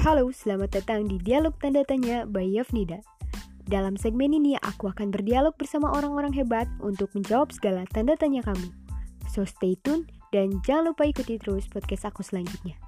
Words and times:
Halo, 0.00 0.32
selamat 0.32 0.80
datang 0.80 1.12
di 1.12 1.20
Dialog 1.20 1.60
Tanda 1.60 1.84
Tanya 1.84 2.24
by 2.24 2.48
Yovnida. 2.48 3.04
Dalam 3.68 4.00
segmen 4.00 4.32
ini, 4.32 4.56
aku 4.56 4.88
akan 4.88 5.12
berdialog 5.12 5.52
bersama 5.60 5.92
orang-orang 5.92 6.32
hebat 6.32 6.64
untuk 6.80 7.12
menjawab 7.12 7.52
segala 7.52 7.84
tanda 7.92 8.16
tanya 8.16 8.40
kamu. 8.40 8.72
So 9.28 9.44
stay 9.44 9.76
tune 9.84 10.08
dan 10.32 10.64
jangan 10.64 10.96
lupa 10.96 11.04
ikuti 11.04 11.36
terus 11.36 11.68
podcast 11.68 12.08
aku 12.08 12.24
selanjutnya. 12.24 12.80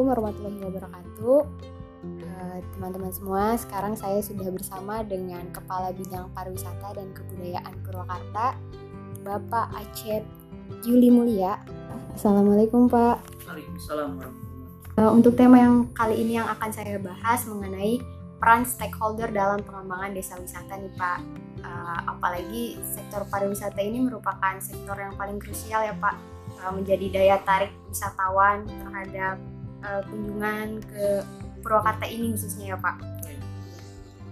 Assalamualaikum 0.00 0.32
warahmatullahi 0.32 0.64
wabarakatuh. 0.64 1.40
Eh, 2.24 2.58
Teman-teman 2.72 3.12
semua, 3.12 3.52
sekarang 3.60 3.92
saya 4.00 4.24
sudah 4.24 4.48
bersama 4.48 5.04
dengan 5.04 5.44
Kepala 5.52 5.92
Bidang 5.92 6.32
Pariwisata 6.32 6.96
dan 6.96 7.12
Kebudayaan 7.12 7.74
Purwakarta, 7.84 8.56
Bapak 9.20 9.76
Acep 9.76 10.24
Yuli 10.88 11.12
Mulia. 11.12 11.60
Assalamualaikum 12.16 12.88
Pak. 12.88 13.44
Waalaikumsalam 13.44 14.24
Eh, 14.96 15.10
Untuk 15.12 15.36
tema 15.36 15.60
yang 15.60 15.92
kali 15.92 16.16
ini 16.24 16.40
yang 16.40 16.48
akan 16.48 16.72
saya 16.72 16.96
bahas 16.96 17.44
mengenai 17.44 18.00
peran 18.40 18.64
stakeholder 18.64 19.28
dalam 19.28 19.60
pengembangan 19.60 20.16
desa 20.16 20.40
wisata 20.40 20.80
nih 20.80 20.96
Pak. 20.96 21.20
Eh, 21.60 21.98
apalagi 22.08 22.80
sektor 22.88 23.28
pariwisata 23.28 23.84
ini 23.84 24.00
merupakan 24.00 24.56
sektor 24.64 24.96
yang 24.96 25.12
paling 25.20 25.36
krusial 25.36 25.84
ya 25.84 25.92
Pak, 25.92 26.16
menjadi 26.72 27.06
daya 27.12 27.36
tarik 27.44 27.76
wisatawan 27.92 28.64
terhadap 28.64 29.36
eh, 29.84 30.02
kunjungan 30.08 30.80
ke 30.84 31.04
Purwakarta 31.60 32.08
ini 32.08 32.32
khususnya 32.32 32.74
ya 32.74 32.78
Pak. 32.80 32.96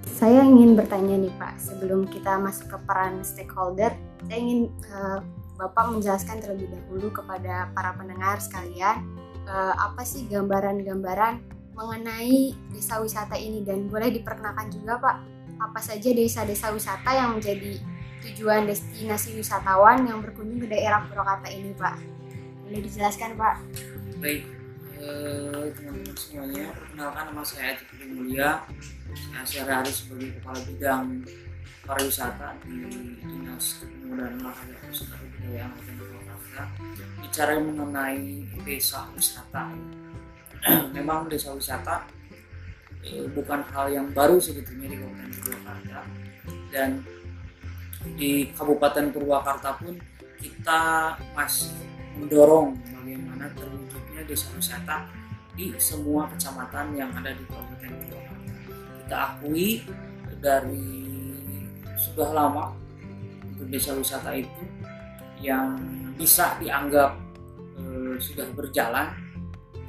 Saya 0.09 0.43
ingin 0.43 0.75
bertanya 0.75 1.15
nih 1.21 1.31
Pak, 1.37 1.61
sebelum 1.61 2.09
kita 2.09 2.41
masuk 2.41 2.75
ke 2.75 2.79
peran 2.89 3.21
stakeholder, 3.23 3.93
saya 4.27 4.39
ingin 4.41 4.73
eh, 4.89 5.21
Bapak 5.59 5.91
menjelaskan 5.91 6.39
terlebih 6.39 6.71
dahulu 6.71 7.11
kepada 7.11 7.67
para 7.75 7.91
pendengar 7.99 8.39
sekalian 8.39 9.03
eh, 9.47 9.75
apa 9.75 10.07
sih 10.07 10.27
gambaran-gambaran 10.31 11.43
mengenai 11.75 12.55
desa 12.71 13.03
wisata 13.03 13.35
ini? 13.35 13.63
Dan 13.67 13.91
boleh 13.91 14.11
diperkenalkan 14.15 14.71
juga 14.71 14.99
Pak 14.99 15.17
apa 15.59 15.81
saja 15.83 16.15
desa-desa 16.15 16.71
wisata 16.71 17.11
yang 17.11 17.35
menjadi 17.35 17.83
tujuan 18.23 18.67
destinasi 18.67 19.35
wisatawan 19.35 20.07
yang 20.07 20.23
berkunjung 20.23 20.63
ke 20.63 20.71
daerah 20.71 21.03
Purwakarta 21.07 21.51
ini 21.51 21.75
Pak? 21.75 21.95
Boleh 22.67 22.81
dijelaskan 22.83 23.35
Pak? 23.35 23.55
Baik, 24.19 24.47
eh, 24.99 25.67
teman-teman 25.75 26.17
semuanya, 26.19 26.67
perkenalkan 26.75 27.25
nama 27.31 27.43
saya 27.47 27.79
Cipuli 27.79 28.07
Mulia. 28.11 28.63
Saya 29.15 29.45
sehari-hari 29.47 29.93
sebagai 29.95 30.29
Kepala 30.39 30.61
Bidang 30.67 31.05
Pariwisata 31.87 32.49
di 32.67 32.77
Dinas 33.23 33.81
Kepemudaan 33.81 34.35
Olahraga 34.43 34.77
Pusat 34.85 35.09
Kebudayaan 35.17 35.73
Purwakarta. 35.75 36.63
Bicara 37.23 37.53
mengenai 37.63 38.45
desa 38.67 39.09
wisata, 39.15 39.65
memang 40.97 41.31
desa 41.31 41.55
wisata 41.55 42.05
eh, 43.07 43.25
bukan 43.31 43.63
hal 43.73 43.87
yang 43.89 44.07
baru 44.11 44.37
sebetulnya 44.43 44.91
di 44.91 44.97
Kabupaten 44.99 45.31
Purwakarta 45.39 46.01
dan 46.69 46.91
di 48.19 48.51
Kabupaten 48.53 49.07
Purwakarta 49.15 49.71
pun 49.81 49.95
kita 50.39 51.15
masih 51.35 51.75
mendorong 52.19 52.75
bagaimana 52.95 53.47
terwujudnya 53.55 53.88
desa 54.29 54.53
wisata 54.53 55.09
di 55.57 55.73
semua 55.81 56.29
kecamatan 56.31 56.95
yang 56.95 57.11
ada 57.17 57.33
di 57.33 57.43
Kabupaten 57.49 57.91
Purwakarta. 58.05 58.53
Kita 59.03 59.17
akui 59.17 59.83
dari 60.39 61.09
sudah 61.99 62.31
lama 62.31 62.77
untuk 63.43 63.67
desa 63.73 63.97
wisata 63.97 64.37
itu 64.37 64.63
yang 65.43 65.75
bisa 66.15 66.55
dianggap 66.63 67.19
eh, 67.81 68.15
sudah 68.21 68.47
berjalan 68.55 69.11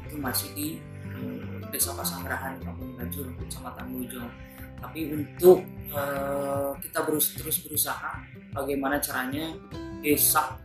itu 0.10 0.18
masih 0.18 0.50
di 0.58 0.68
eh, 1.14 1.62
Desa 1.70 1.94
Pasanggerahan 1.94 2.58
Kampung 2.66 2.98
Ganjur 2.98 3.30
Kecamatan 3.38 3.94
Bojong. 3.94 4.32
Tapi 4.80 5.00
untuk 5.14 5.62
eh, 5.94 6.72
kita 6.82 7.06
berus- 7.06 7.36
terus 7.38 7.62
berusaha 7.62 8.26
bagaimana 8.56 8.98
caranya 8.98 9.54
desa 10.02 10.58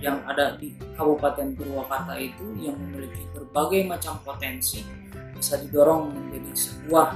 yang 0.00 0.24
ada 0.24 0.56
di 0.56 0.72
Kabupaten 0.96 1.52
Purwakarta 1.52 2.16
itu 2.16 2.56
yang 2.56 2.76
memiliki 2.80 3.20
berbagai 3.36 3.84
macam 3.84 4.16
potensi 4.24 4.80
bisa 5.36 5.60
didorong 5.60 6.12
menjadi 6.12 6.52
sebuah 6.56 7.08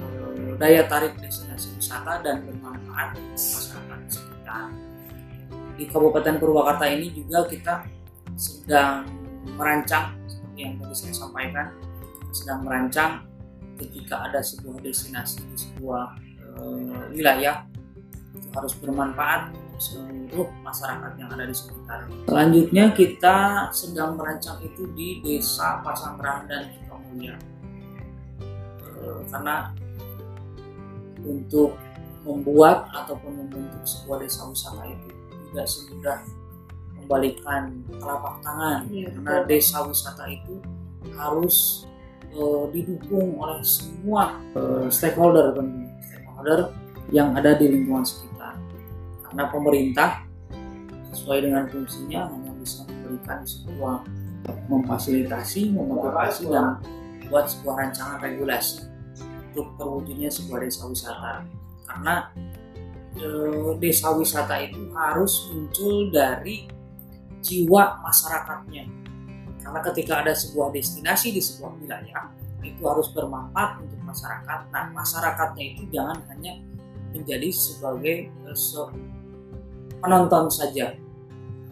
eh, 0.00 0.50
daya 0.56 0.88
tarik 0.88 1.16
destinasi 1.20 1.76
wisata 1.76 2.24
dan 2.24 2.44
bermanfaat 2.48 3.16
masyarakat 3.16 4.00
sekitar. 4.08 4.72
Di 5.76 5.84
Kabupaten 5.86 6.40
Purwakarta 6.40 6.88
ini 6.88 7.12
juga 7.12 7.44
kita 7.44 7.84
sedang 8.34 9.04
merancang 9.54 10.16
seperti 10.26 10.58
yang 10.64 10.74
tadi 10.80 10.94
saya 10.96 11.14
sampaikan 11.14 11.66
sedang 12.32 12.60
merancang 12.64 13.12
ketika 13.78 14.26
ada 14.26 14.40
sebuah 14.42 14.80
destinasi 14.80 15.44
di 15.44 15.56
sebuah 15.60 16.04
eh, 16.56 17.04
wilayah 17.12 17.68
harus 18.54 18.72
bermanfaat 18.78 19.54
seluruh 19.78 20.50
masyarakat 20.66 21.12
yang 21.16 21.30
ada 21.30 21.46
di 21.46 21.54
sekitar. 21.54 22.10
Selanjutnya 22.26 22.84
kita 22.92 23.36
sedang 23.70 24.18
merancang 24.18 24.58
itu 24.66 24.90
di 24.92 25.22
Desa 25.22 25.78
Pasanggerahan 25.86 26.44
dan 26.50 26.62
Sukamulya. 26.74 27.34
Eh, 28.98 29.20
karena 29.30 29.70
untuk 31.22 31.78
membuat 32.26 32.90
ataupun 32.92 33.46
membentuk 33.46 33.80
sebuah 33.86 34.20
desa 34.20 34.44
wisata 34.44 34.84
itu 34.84 35.08
tidak 35.48 35.66
semudah 35.70 36.18
membalikan 36.98 37.62
telapak 37.96 38.36
tangan 38.44 38.84
Iya, 38.92 39.08
karena 39.16 39.40
desa 39.48 39.80
wisata 39.86 40.28
itu 40.28 40.60
harus 41.16 41.88
eh, 42.34 42.64
didukung 42.74 43.38
oleh 43.38 43.62
semua 43.64 44.36
eh, 44.52 44.86
stakeholder 44.90 45.56
stakeholder 46.04 46.60
yang 47.08 47.32
ada 47.36 47.56
di 47.56 47.66
lingkungan 47.68 48.04
sekitar. 48.04 48.56
Karena 49.24 49.44
pemerintah 49.52 50.10
sesuai 51.12 51.48
dengan 51.48 51.64
fungsinya 51.68 52.28
hanya 52.28 52.52
bisa 52.60 52.84
memberikan 52.84 53.44
sebuah 53.44 54.04
memfasilitasi, 54.68 55.72
memotivasi 55.76 56.48
dan 56.48 56.80
buat 57.28 57.44
sebuah 57.48 57.74
rancangan 57.84 58.18
regulasi 58.24 58.88
untuk 59.52 59.76
terwujudnya 59.76 60.30
sebuah 60.32 60.58
desa 60.64 60.88
wisata. 60.88 61.44
Karena 61.88 62.14
eh, 63.16 63.70
desa 63.80 64.12
wisata 64.16 64.56
itu 64.64 64.88
harus 64.96 65.48
muncul 65.52 66.08
dari 66.12 66.68
jiwa 67.44 68.00
masyarakatnya. 68.04 68.84
Karena 69.60 69.80
ketika 69.92 70.24
ada 70.24 70.32
sebuah 70.32 70.72
destinasi 70.72 71.36
di 71.36 71.40
sebuah 71.44 71.76
wilayah 71.76 72.24
itu 72.64 72.82
harus 72.84 73.12
bermanfaat 73.12 73.84
untuk 73.84 74.00
masyarakat. 74.04 74.60
Nah 74.72 74.84
masyarakatnya 74.96 75.64
itu 75.76 75.82
jangan 75.92 76.18
hanya 76.32 76.56
menjadi 77.12 77.48
sebagai 77.50 78.28
se- 78.54 78.92
penonton 80.00 80.46
saja. 80.52 80.94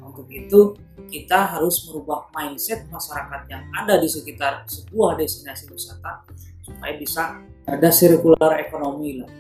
Untuk 0.03 0.27
itu 0.33 0.75
kita 1.07 1.57
harus 1.57 1.87
merubah 1.87 2.27
mindset 2.35 2.89
masyarakat 2.91 3.47
yang 3.47 3.63
ada 3.77 4.01
di 4.01 4.09
sekitar 4.11 4.67
sebuah 4.67 5.15
destinasi 5.21 5.71
wisata 5.71 6.27
supaya 6.65 6.93
bisa 6.99 7.39
ada 7.67 7.89
sirkular 7.91 8.59
ekonomi 8.59 9.23
lah. 9.23 9.31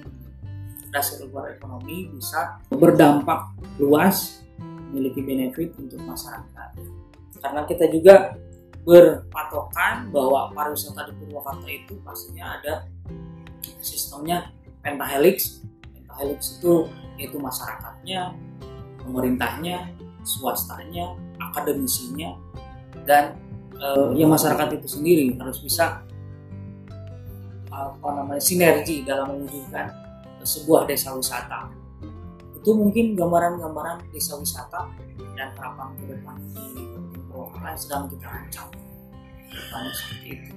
Ada 0.92 1.00
sirkular 1.02 1.54
ekonomi 1.58 2.10
bisa 2.14 2.62
berdampak 2.70 3.56
luas 3.82 4.46
memiliki 4.90 5.20
benefit 5.20 5.74
untuk 5.76 5.98
masyarakat. 6.06 6.70
Karena 7.42 7.62
kita 7.66 7.90
juga 7.90 8.38
berpatokan 8.86 10.14
bahwa 10.14 10.54
pariwisata 10.54 11.10
di 11.10 11.12
Purwakarta 11.18 11.66
itu 11.66 11.98
pastinya 12.06 12.54
ada 12.54 12.86
sistemnya 13.82 14.54
pentahelix 14.78 15.66
pentahelix 16.16 16.56
itu 16.56 16.88
yaitu 17.20 17.36
masyarakatnya 17.36 18.32
pemerintahnya 19.04 19.92
swastanya 20.24 21.12
akademisinya 21.36 22.32
dan 23.04 23.36
eh, 23.76 24.08
ya 24.16 24.24
masyarakat 24.24 24.80
itu 24.80 24.88
sendiri 24.96 25.36
harus 25.36 25.60
bisa 25.60 26.00
apa 27.68 28.08
namanya 28.16 28.40
sinergi 28.40 29.04
dalam 29.04 29.36
mewujudkan 29.36 29.92
sebuah 30.40 30.88
desa 30.88 31.12
wisata. 31.12 31.68
Itu 32.56 32.72
mungkin 32.72 33.12
gambaran-gambaran 33.12 34.08
desa 34.16 34.40
wisata 34.40 34.88
dan 35.36 35.52
harapan 35.60 35.92
ke 36.00 36.04
depan 36.16 36.36
di 36.56 37.76
sedang 37.76 38.08
kita 38.08 38.24
rancang. 38.24 38.70
Seperti 39.92 40.48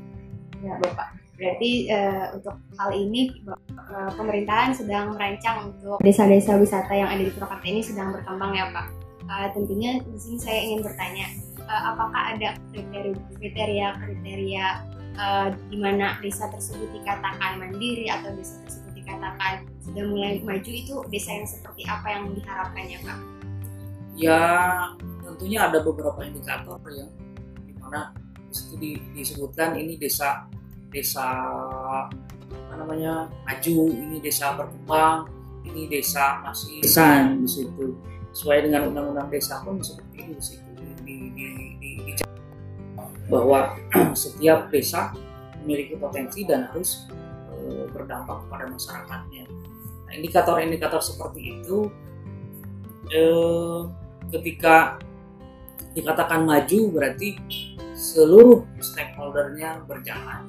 ya 0.63 0.79
Bapak 0.79 1.28
berarti 1.39 1.87
eh, 1.87 2.35
untuk 2.35 2.55
hal 2.75 2.91
ini 2.91 3.31
eh, 3.47 4.11
pemerintahan 4.13 4.75
sedang 4.75 5.15
merancang 5.15 5.71
untuk 5.71 6.03
desa-desa 6.03 6.59
wisata 6.59 6.91
yang 6.91 7.07
ada 7.07 7.23
di 7.23 7.31
Purwakarta 7.31 7.65
ini 7.65 7.79
sedang 7.79 8.11
berkembang 8.11 8.51
ya 8.53 8.67
Pak 8.75 8.99
Eh, 9.29 9.49
tentunya 9.53 10.01
di 10.01 10.17
sini 10.17 10.37
saya 10.41 10.57
ingin 10.57 10.81
bertanya 10.81 11.29
uh, 11.69 11.93
apakah 11.93 12.33
ada 12.33 12.57
kriteria 12.73 13.93
kriteria 14.01 14.65
uh, 15.21 15.53
di 15.69 15.77
mana 15.77 16.17
desa 16.17 16.49
tersebut 16.49 16.89
dikatakan 16.97 17.61
mandiri 17.61 18.09
atau 18.09 18.33
desa 18.33 18.57
tersebut 18.65 18.89
dikatakan 18.97 19.69
sudah 19.85 20.03
mulai 20.09 20.41
maju 20.41 20.71
itu 20.73 20.97
desa 21.13 21.29
yang 21.29 21.45
seperti 21.45 21.85
apa 21.85 22.07
yang 22.09 22.23
diharapkannya 22.33 22.97
Pak? 23.05 23.19
Ya 24.17 24.41
tentunya 25.21 25.69
ada 25.69 25.77
beberapa 25.85 26.25
indikator 26.25 26.81
ya 26.89 27.05
di 27.69 27.73
mana 27.77 28.17
disebutkan 29.13 29.77
ini 29.77 30.01
desa 30.01 30.49
desa 30.89 31.25
apa 32.49 32.73
namanya 32.77 33.29
maju 33.45 33.77
ini 33.93 34.17
desa 34.21 34.57
berkembang 34.57 35.29
ini 35.65 35.85
desa 35.85 36.41
masih 36.41 36.81
desain 36.81 37.45
di 37.45 37.49
situ. 37.49 37.97
Sesuai 38.29 38.69
dengan 38.69 38.93
undang-undang 38.93 39.29
desa 39.33 39.61
pun 39.65 39.81
seperti 39.81 40.21
itu 40.21 40.31
di 40.37 40.43
situ 40.43 40.69
di, 40.77 40.85
di, 41.01 41.17
di, 41.33 41.49
di, 41.81 41.91
di 42.05 42.13
bahwa 43.29 43.77
setiap 44.17 44.69
desa 44.73 45.13
memiliki 45.61 45.97
potensi 45.97 46.45
dan 46.45 46.69
harus 46.69 47.09
e, 47.53 47.85
berdampak 47.93 48.45
kepada 48.47 48.65
masyarakatnya. 48.69 49.45
Nah, 50.09 50.13
indikator-indikator 50.17 51.01
seperti 51.01 51.61
itu 51.61 51.89
e, 53.09 53.21
ketika 54.33 54.97
dikatakan 55.93 56.45
maju 56.45 56.79
berarti 56.93 57.37
seluruh 57.97 58.63
stakeholdernya 58.79 59.83
berjalan 59.89 60.47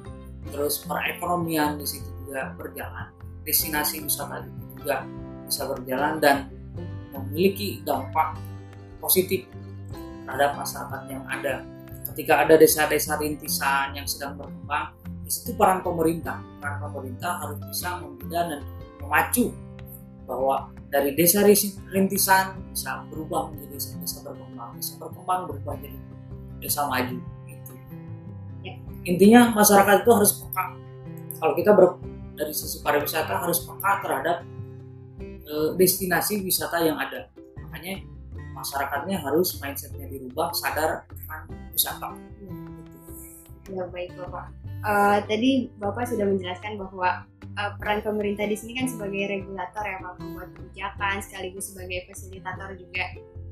terus 0.49 0.81
perekonomian 0.81 1.77
di 1.77 1.85
situ 1.85 2.09
juga 2.25 2.55
berjalan. 2.57 3.13
Destinasi 3.45 4.01
wisata 4.01 4.41
itu 4.41 4.81
juga 4.81 5.05
bisa 5.45 5.67
berjalan 5.69 6.17
dan 6.17 6.37
memiliki 7.13 7.83
dampak 7.85 8.39
positif 8.97 9.45
terhadap 10.25 10.57
masyarakat 10.57 11.01
yang 11.11 11.23
ada. 11.27 11.61
Ketika 12.11 12.43
ada 12.47 12.55
desa-desa 12.57 13.19
rintisan 13.19 13.95
yang 13.95 14.07
sedang 14.07 14.39
berkembang 14.39 14.95
di 15.21 15.29
situ 15.31 15.55
peran 15.55 15.79
pemerintah. 15.79 16.43
Peran 16.59 16.77
pemerintah 16.83 17.39
harus 17.39 17.59
bisa 17.71 18.03
membina 18.03 18.51
dan 18.51 18.61
memacu 18.99 19.51
bahwa 20.27 20.71
dari 20.91 21.15
desa 21.15 21.43
rintisan 21.43 22.59
bisa 22.71 23.07
berubah 23.07 23.47
menjadi 23.51 23.79
desa, 23.79 23.89
desa 23.99 24.17
berkembang. 24.27 24.75
Desa 24.75 24.93
berkembang 24.99 25.41
berubah 25.47 25.73
menjadi 25.79 25.99
desa 26.59 26.83
maju 26.85 27.17
intinya 29.05 29.49
masyarakat 29.53 30.05
itu 30.05 30.11
harus 30.13 30.31
peka. 30.37 30.65
Kalau 31.41 31.53
kita 31.57 31.71
ber, 31.73 31.97
dari 32.37 32.53
sisi 32.53 32.81
pariwisata 32.85 33.33
harus 33.41 33.65
peka 33.65 33.91
terhadap 34.05 34.37
e, 35.21 35.53
destinasi 35.77 36.41
wisata 36.45 36.81
yang 36.85 36.97
ada. 37.01 37.29
Makanya 37.65 38.05
masyarakatnya 38.53 39.17
harus 39.17 39.57
mindsetnya 39.57 40.05
dirubah 40.05 40.53
sadar 40.53 41.09
akan 41.09 41.41
wisata. 41.73 42.13
Ya 43.71 43.87
baik 43.87 44.13
bapak. 44.19 44.51
Uh, 44.81 45.21
tadi 45.29 45.69
bapak 45.77 46.09
sudah 46.09 46.25
menjelaskan 46.25 46.81
bahwa 46.81 47.23
uh, 47.53 47.71
peran 47.77 48.01
pemerintah 48.01 48.49
di 48.49 48.57
sini 48.57 48.81
kan 48.81 48.89
sebagai 48.89 49.29
regulator 49.29 49.85
ya 49.85 50.01
pak 50.01 50.17
membuat 50.17 50.49
kebijakan 50.57 51.21
sekaligus 51.21 51.69
sebagai 51.71 52.09
fasilitator 52.09 52.73
juga. 52.75 53.05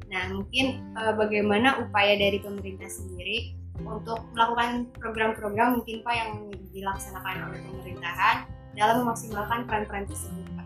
Nah 0.10 0.34
mungkin 0.34 0.82
uh, 0.98 1.14
bagaimana 1.14 1.78
upaya 1.86 2.18
dari 2.18 2.42
pemerintah 2.42 2.90
sendiri 2.90 3.54
untuk 3.84 4.20
melakukan 4.36 4.88
program-program 4.98 5.80
mungkin 5.80 6.04
Pak 6.04 6.16
yang 6.16 6.32
dilaksanakan 6.74 7.36
oleh 7.50 7.60
pemerintahan 7.64 8.36
dalam 8.76 9.04
memaksimalkan 9.06 9.68
peran-peran 9.68 10.04
tersebut 10.08 10.46
Pak. 10.56 10.66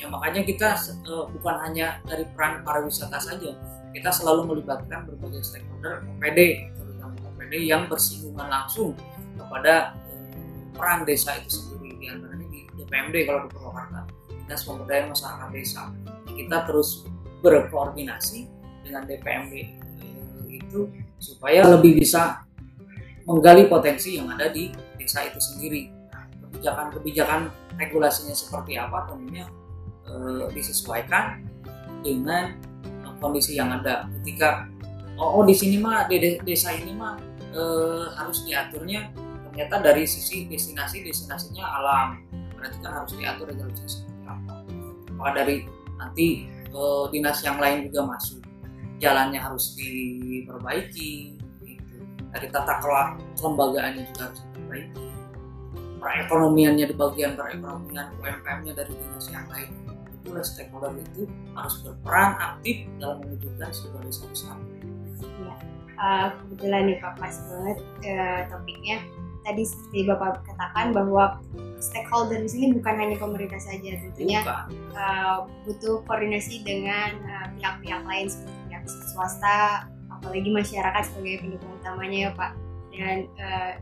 Ya 0.00 0.06
makanya 0.08 0.42
kita 0.48 0.68
uh, 1.08 1.28
bukan 1.28 1.56
hanya 1.60 2.00
dari 2.08 2.24
peran 2.32 2.64
pariwisata 2.64 3.20
saja, 3.20 3.52
kita 3.92 4.10
selalu 4.10 4.56
melibatkan 4.56 5.04
berbagai 5.04 5.44
stakeholder 5.44 6.00
OPD, 6.16 6.70
terutama 6.72 7.14
OPD 7.36 7.54
yang 7.68 7.84
bersinggungan 7.90 8.48
langsung 8.48 8.96
kepada 9.36 9.92
uh, 10.08 10.64
peran 10.72 11.04
desa 11.04 11.36
itu 11.36 11.52
sendiri 11.52 12.00
di 12.00 12.06
antaranya 12.08 12.48
di 12.48 12.60
DPMD 12.80 13.16
kalau 13.28 13.40
di 13.44 13.48
Purwakarta, 13.52 14.00
dinas 14.28 14.62
pemberdayaan 14.64 15.08
masyarakat 15.12 15.48
desa. 15.52 15.82
Kita 16.30 16.64
terus 16.64 17.04
berkoordinasi 17.44 18.48
dengan 18.84 19.04
DPMD 19.04 19.54
eh, 19.54 19.68
itu 20.48 20.88
supaya 21.20 21.68
lebih 21.68 22.00
bisa 22.00 22.44
menggali 23.24 23.68
potensi 23.68 24.16
yang 24.16 24.30
ada 24.32 24.48
di 24.48 24.72
desa 24.96 25.24
itu 25.26 25.40
sendiri. 25.40 25.92
Kebijakan-kebijakan 26.50 27.50
regulasinya 27.78 28.34
seperti 28.34 28.76
apa 28.76 29.08
tentunya 29.08 29.46
e, 30.04 30.14
disesuaikan 30.52 31.40
dengan 32.04 32.56
kondisi 33.20 33.56
yang 33.56 33.70
ada. 33.70 34.08
Ketika 34.20 34.68
oh, 35.20 35.40
oh 35.40 35.44
di 35.44 35.54
sini 35.56 35.76
mah 35.80 36.08
di 36.08 36.40
desa 36.42 36.72
ini 36.74 36.92
mah 36.96 37.16
e, 37.52 37.62
harus 38.16 38.44
diaturnya 38.44 39.12
ternyata 39.50 39.82
dari 39.82 40.04
sisi 40.06 40.46
destinasi 40.46 41.02
destinasinya 41.02 41.64
alam 41.66 42.22
berarti 42.54 42.76
kan 42.84 42.92
harus 43.02 43.12
diatur 43.16 43.46
regulasinya 43.48 43.88
seperti 43.88 44.22
apa. 44.28 44.54
Maka 45.16 45.30
dari 45.44 45.56
nanti 45.96 46.28
e, 46.50 46.80
dinas 47.12 47.38
yang 47.40 47.60
lain 47.60 47.88
juga 47.88 48.16
masuk 48.16 48.40
jalannya 49.00 49.40
harus 49.40 49.72
diperbaiki 49.80 51.39
dari 52.30 52.46
tata 52.50 52.78
kelola 52.78 53.18
kelembagaannya 53.38 54.02
juga. 54.10 54.30
Harus 54.30 54.40
diperbaiki 54.46 55.10
perekonomiannya 56.00 56.84
di 56.88 56.94
bagian 56.96 57.36
perekonomian 57.36 58.08
UMKM-nya 58.18 58.72
dari 58.72 58.92
dinas 58.96 59.28
yang 59.28 59.46
lain. 59.52 59.70
Itulah 60.20 60.44
stakeholder 60.44 60.96
itu 60.96 61.28
harus 61.52 61.74
berperan 61.84 62.32
aktif 62.40 62.88
dalam 62.96 63.20
mewujudkan 63.24 63.70
sebuah 63.70 64.00
desa 64.04 64.24
wisata. 64.28 64.64
Ya, 65.20 65.54
uh, 66.00 66.26
kebetulan 66.40 66.82
nih 66.88 66.96
Pak 67.04 67.14
pas 67.20 67.36
banget 67.36 67.78
uh, 68.08 68.40
topiknya. 68.48 68.96
Tadi 69.40 69.62
seperti 69.64 70.04
Bapak 70.04 70.44
katakan 70.44 70.92
bahwa 70.92 71.40
stakeholder 71.80 72.44
di 72.44 72.50
sini 72.52 72.66
bukan 72.76 72.92
hanya 73.00 73.16
pemerintah 73.16 73.56
saja, 73.56 73.96
tentunya 73.96 74.44
uh, 74.92 75.48
butuh 75.64 76.04
koordinasi 76.04 76.60
dengan 76.60 77.16
pihak-pihak 77.56 78.04
uh, 78.04 78.08
lain 78.08 78.28
seperti 78.28 78.56
pihak 78.68 78.84
swasta, 79.16 79.88
apalagi 80.20 80.52
masyarakat 80.52 81.02
sebagai 81.08 81.48
pendukung 81.48 81.72
utamanya 81.80 82.18
ya 82.28 82.30
Pak 82.36 82.52
dan 82.92 83.16
uh, 83.40 83.72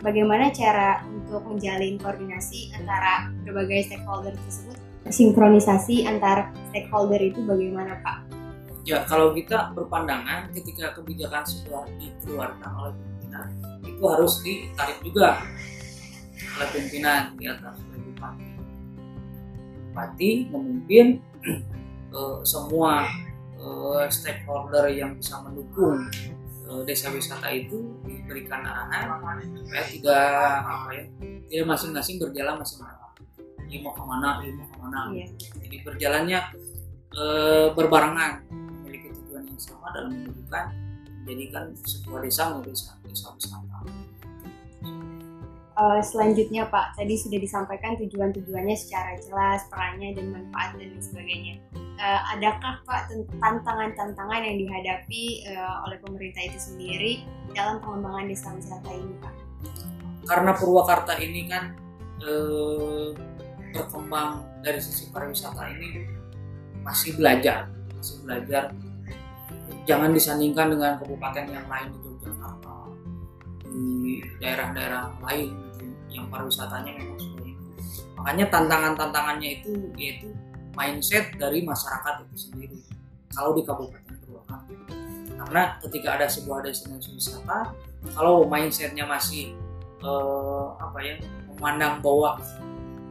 bagaimana 0.00 0.54
cara 0.54 1.02
untuk 1.10 1.42
menjalin 1.42 1.98
koordinasi 1.98 2.70
antara 2.78 3.34
berbagai 3.42 3.90
stakeholder 3.90 4.38
tersebut 4.46 4.78
sinkronisasi 5.10 6.06
antar 6.06 6.50
stakeholder 6.70 7.20
itu 7.22 7.42
bagaimana 7.46 7.98
Pak? 8.02 8.26
Ya 8.86 9.02
kalau 9.06 9.34
kita 9.34 9.74
berpandangan 9.74 10.54
ketika 10.54 10.94
kebijakan 10.94 11.42
sudah 11.42 11.82
dikeluarkan 11.98 12.70
oleh 12.78 12.92
pimpinan 12.94 13.46
itu 13.82 14.02
harus 14.06 14.32
ditarik 14.46 14.98
juga 15.02 15.42
oleh 16.38 16.68
pimpinan 16.70 17.34
di 17.34 17.50
atas 17.50 17.82
bupati. 17.90 18.48
Bupati 19.90 20.30
memimpin 20.54 21.06
uh, 22.14 22.38
semua 22.46 23.10
uh, 23.66 24.06
stakeholder 24.06 24.86
yang 24.94 25.18
bisa 25.18 25.42
mendukung 25.42 26.06
uh, 26.70 26.82
desa 26.86 27.10
wisata 27.10 27.50
itu 27.50 27.98
diberikan 28.06 28.62
arahan 28.62 29.42
supaya 29.42 29.84
tidak 29.90 30.26
apa 30.62 30.88
ya 30.94 31.04
tidak 31.50 31.66
masing-masing 31.66 32.16
berjalan 32.22 32.54
masing-masing. 32.62 32.94
Ini 33.66 33.82
mau 33.82 33.90
ke 33.90 34.02
mana 34.06 34.38
ini 34.46 34.54
mau 34.54 34.66
ke 34.70 34.78
mana. 34.78 34.98
Iya. 35.10 35.26
jadi 35.66 35.76
berjalannya 35.82 36.40
uh, 37.18 37.66
berbarengan 37.74 38.46
memiliki 38.50 39.10
tujuan 39.10 39.42
yang 39.50 39.58
sama 39.58 39.90
dalam 39.90 40.14
menunjukkan 40.14 40.64
menjadikan 41.26 41.74
sebuah 41.82 42.22
desa 42.22 42.54
menjadi 42.54 42.70
desa, 42.70 42.90
desa 43.02 43.26
wisata 43.34 43.76
uh, 45.76 46.00
selanjutnya 46.02 46.66
Pak 46.66 46.96
tadi 46.98 47.14
sudah 47.14 47.38
disampaikan 47.38 47.94
tujuan-tujuannya 48.00 48.76
secara 48.76 49.16
jelas 49.22 49.64
perannya 49.70 50.16
dan 50.16 50.32
manfaat 50.32 50.76
dan 50.80 50.96
sebagainya 50.98 51.60
uh, 52.00 52.20
adakah 52.36 52.80
Pak 52.84 53.12
tantangan-tantangan 53.40 54.40
yang 54.44 54.56
dihadapi 54.60 55.22
uh, 55.52 55.84
oleh 55.88 55.98
pemerintah 56.00 56.42
itu 56.44 56.58
sendiri 56.60 57.12
dalam 57.56 57.80
pengembangan 57.80 58.28
desa 58.28 58.48
wisata 58.52 58.90
ini 58.92 59.14
Pak? 59.20 59.34
Karena 60.26 60.52
Purwakarta 60.56 61.14
ini 61.22 61.46
kan 61.48 61.72
uh, 62.24 63.14
berkembang 63.72 64.44
dari 64.64 64.80
sisi 64.80 65.08
pariwisata 65.12 65.62
ini 65.76 66.04
masih 66.82 67.18
belajar, 67.18 67.68
masih 67.94 68.16
belajar. 68.24 68.64
Jangan 69.86 70.10
disandingkan 70.10 70.74
dengan 70.74 70.98
kabupaten 70.98 71.46
yang 71.46 71.66
lain 71.70 71.94
di 71.94 71.98
Yogyakarta, 72.02 72.76
di 73.70 74.18
daerah-daerah 74.42 75.14
lain 75.22 75.65
pariwisatanya 76.28 76.92
memang 76.94 77.18
sudah 77.18 77.46
Makanya 78.16 78.44
tantangan-tantangannya 78.50 79.62
itu 79.62 79.72
yaitu 79.94 80.32
mindset 80.74 81.30
dari 81.38 81.62
masyarakat 81.62 82.26
itu 82.26 82.36
sendiri. 82.48 82.78
Kalau 83.30 83.54
di 83.54 83.62
Kabupaten 83.62 84.14
Purwakarta. 84.24 84.72
Karena 85.36 85.62
ketika 85.84 86.08
ada 86.16 86.26
sebuah 86.26 86.64
destinasi 86.64 87.12
wisata 87.14 87.70
kalau 88.16 88.48
mindsetnya 88.48 89.04
masih 89.04 89.54
eh, 90.00 90.66
apa 90.80 90.98
ya 91.04 91.14
memandang 91.54 92.00
bahwa 92.00 92.40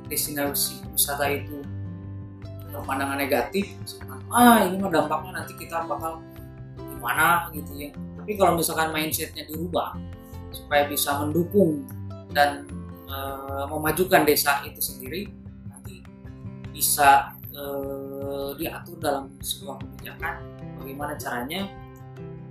destinasi 0.10 0.82
wisata 0.92 1.30
itu 1.32 1.62
pemandangan 2.76 3.16
negatif 3.16 3.72
ah 4.36 4.68
ini 4.68 4.76
mah 4.82 4.92
dampaknya 4.92 5.32
nanti 5.42 5.54
kita 5.56 5.86
bakal 5.88 6.20
gimana? 6.76 7.48
Gitu 7.54 7.72
ya. 7.78 7.90
Tapi 7.94 8.32
kalau 8.36 8.58
misalkan 8.58 8.90
mindsetnya 8.92 9.46
dirubah 9.48 9.96
supaya 10.52 10.90
bisa 10.90 11.14
mendukung 11.24 11.86
dan 12.34 12.66
e, 13.06 13.18
memajukan 13.70 14.26
desa 14.26 14.62
itu 14.66 14.82
sendiri 14.82 15.30
nanti 15.70 16.02
bisa 16.74 17.34
e, 17.54 17.64
diatur 18.58 18.98
dalam 19.00 19.32
sebuah 19.40 19.80
kebijakan 19.80 20.36
bagaimana 20.82 21.14
caranya 21.16 21.70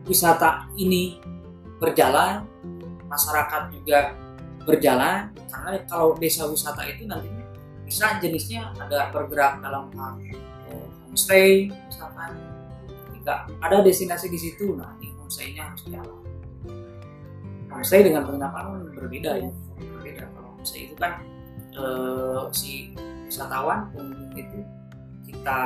wisata 0.08 0.68
ini 0.78 1.18
berjalan 1.78 2.44
masyarakat 3.08 3.62
juga 3.72 4.16
berjalan 4.64 5.28
karena 5.52 5.70
kalau 5.86 6.16
desa 6.16 6.48
wisata 6.48 6.82
itu 6.88 7.04
nantinya 7.04 7.44
bisa 7.84 8.16
jenisnya 8.18 8.72
ada 8.80 9.12
bergerak 9.12 9.60
dalam 9.60 9.92
hal 9.92 10.16
eh, 10.24 10.88
homestay 11.04 11.68
misalkan 11.68 12.32
jika 13.12 13.44
ada 13.60 13.84
destinasi 13.84 14.32
di 14.32 14.40
situ 14.40 14.72
nah 14.72 14.96
ini 15.04 15.12
homestaynya 15.20 15.68
harus 15.68 15.84
jalan. 15.88 16.20
Homestay 17.68 18.00
dengan 18.08 18.24
penginapan 18.24 18.88
berbeda 18.96 19.30
ya 19.36 19.50
berbeda 19.76 20.24
homestay 20.64 20.88
itu 20.88 20.96
kan 20.96 21.20
eh, 21.76 22.40
si 22.56 22.96
wisatawan 23.28 23.92
pengunjung 23.92 24.32
itu 24.32 24.58
kita 25.28 25.60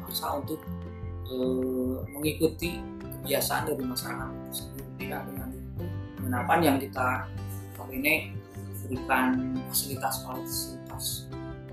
maksa 0.00 0.40
untuk 0.40 0.64
eh, 1.28 1.96
mengikuti 2.16 2.80
kebiasaan 3.04 3.68
dari 3.68 3.84
masyarakat 3.84 4.32
itu 4.32 4.64
sendiri 4.64 5.12
dengan 5.12 5.52
penginapan 6.16 6.58
yang 6.64 6.76
kita 6.80 7.28
ini 7.90 8.30
berikan 8.86 9.58
fasilitas 9.66 10.22
fasilitas 10.22 11.26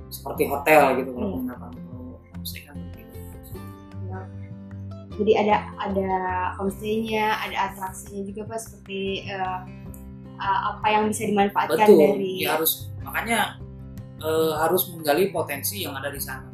seperti 0.10 0.50
hotel 0.50 0.98
gitu 0.98 1.14
kalau 1.14 1.40
penginapan 1.40 1.72
kalau 1.72 2.20
homestay 2.36 2.68
kan 2.68 2.76
Ya. 4.08 4.24
Jadi 5.20 5.32
ada 5.36 5.56
ada 5.84 6.12
homestaynya, 6.56 7.36
ada 7.44 7.58
atraksinya 7.70 8.24
juga 8.24 8.48
pak 8.48 8.60
seperti 8.64 9.28
uh, 9.28 9.68
uh, 10.38 10.60
apa 10.74 10.86
yang 10.90 11.04
bisa 11.10 11.26
dimanfaatkan 11.26 11.86
betul 11.86 12.00
dari 12.00 12.46
ya 12.46 12.58
harus 12.58 12.90
makanya 13.02 13.58
eh, 14.20 14.54
harus 14.60 14.92
menggali 14.92 15.32
potensi 15.32 15.86
yang 15.86 15.96
ada 15.96 16.12
di 16.12 16.20
sana. 16.22 16.50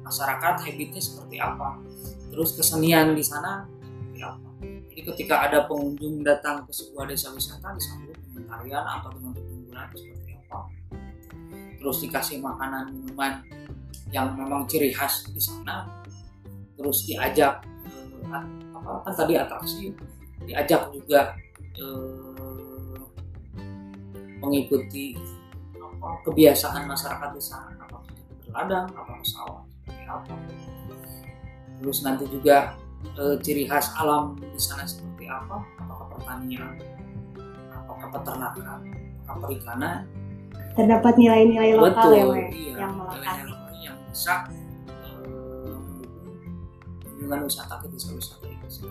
Masyarakat 0.00 0.54
habitnya 0.66 1.02
seperti 1.02 1.36
apa? 1.38 1.78
Terus 2.30 2.56
kesenian 2.56 3.14
di 3.14 3.22
sana 3.22 3.66
seperti 3.66 4.20
apa? 4.24 4.48
Jadi 4.90 5.00
ketika 5.12 5.34
ada 5.44 5.68
pengunjung 5.68 6.24
datang 6.24 6.66
ke 6.66 6.72
sebuah 6.72 7.10
desa 7.10 7.30
wisata 7.30 7.76
disambut 7.76 8.16
dengan 8.26 8.42
tarian 8.48 8.84
atau 8.86 9.10
dengan 9.12 9.30
pertunjukan 9.36 9.86
seperti 9.94 10.30
apa? 10.34 10.60
Terus 11.78 11.96
dikasih 12.00 12.36
makanan 12.42 12.84
minuman 12.90 13.32
yang 14.10 14.34
memang 14.34 14.66
ciri 14.66 14.90
khas 14.90 15.22
di 15.30 15.38
sana 15.38 15.86
terus 16.74 17.06
diajak 17.06 17.62
eh, 18.26 18.44
apa 18.74 19.06
kan 19.06 19.12
tadi 19.14 19.38
atraksi 19.38 19.94
diajak 20.48 20.90
juga 20.90 21.36
eh, 21.80 23.02
mengikuti 24.40 25.16
apa, 25.76 26.08
kebiasaan 26.28 26.84
masyarakat 26.84 27.30
di 27.32 27.42
sana. 27.42 27.72
Apa 27.88 27.98
berladang 28.44 28.86
apa 28.92 29.12
pesawat 29.20 29.64
seperti 29.84 30.04
apa. 30.06 30.34
Terus 31.80 31.98
nanti 32.04 32.24
juga 32.28 32.76
eh, 33.16 33.36
ciri 33.40 33.64
khas 33.64 33.92
alam 33.96 34.36
di 34.36 34.60
sana 34.60 34.84
seperti 34.84 35.24
apa? 35.28 35.64
Apakah 35.80 36.06
pertanian? 36.16 36.76
Apakah 37.72 38.08
peternakan? 38.12 38.80
Apakah 39.24 39.36
perikanan? 39.48 39.98
Terdapat 40.76 41.14
nilai-nilai 41.18 41.74
lokal 41.74 41.90
betul 41.90 42.12
ya 42.14 42.24
ya, 42.24 42.48
iya, 42.54 42.74
yang 42.78 42.92
melekat. 42.94 43.34
nilai-nilai 43.42 43.76
yang 43.82 43.98
bisa 44.06 44.34
eh, 44.86 45.76
kunjungan 47.02 47.40
wisata 47.44 47.74
ke 47.82 47.86
desa 47.90 48.08
wisata 48.14 48.46
itu 48.46 48.86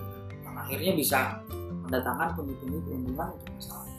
akhirnya 0.60 0.92
bisa 0.92 1.40
mendatangkan 1.90 2.38
pundi-pundi 2.38 2.78
keuntungan 2.86 3.34
untuk 3.34 3.50
masyarakat. 3.58 3.98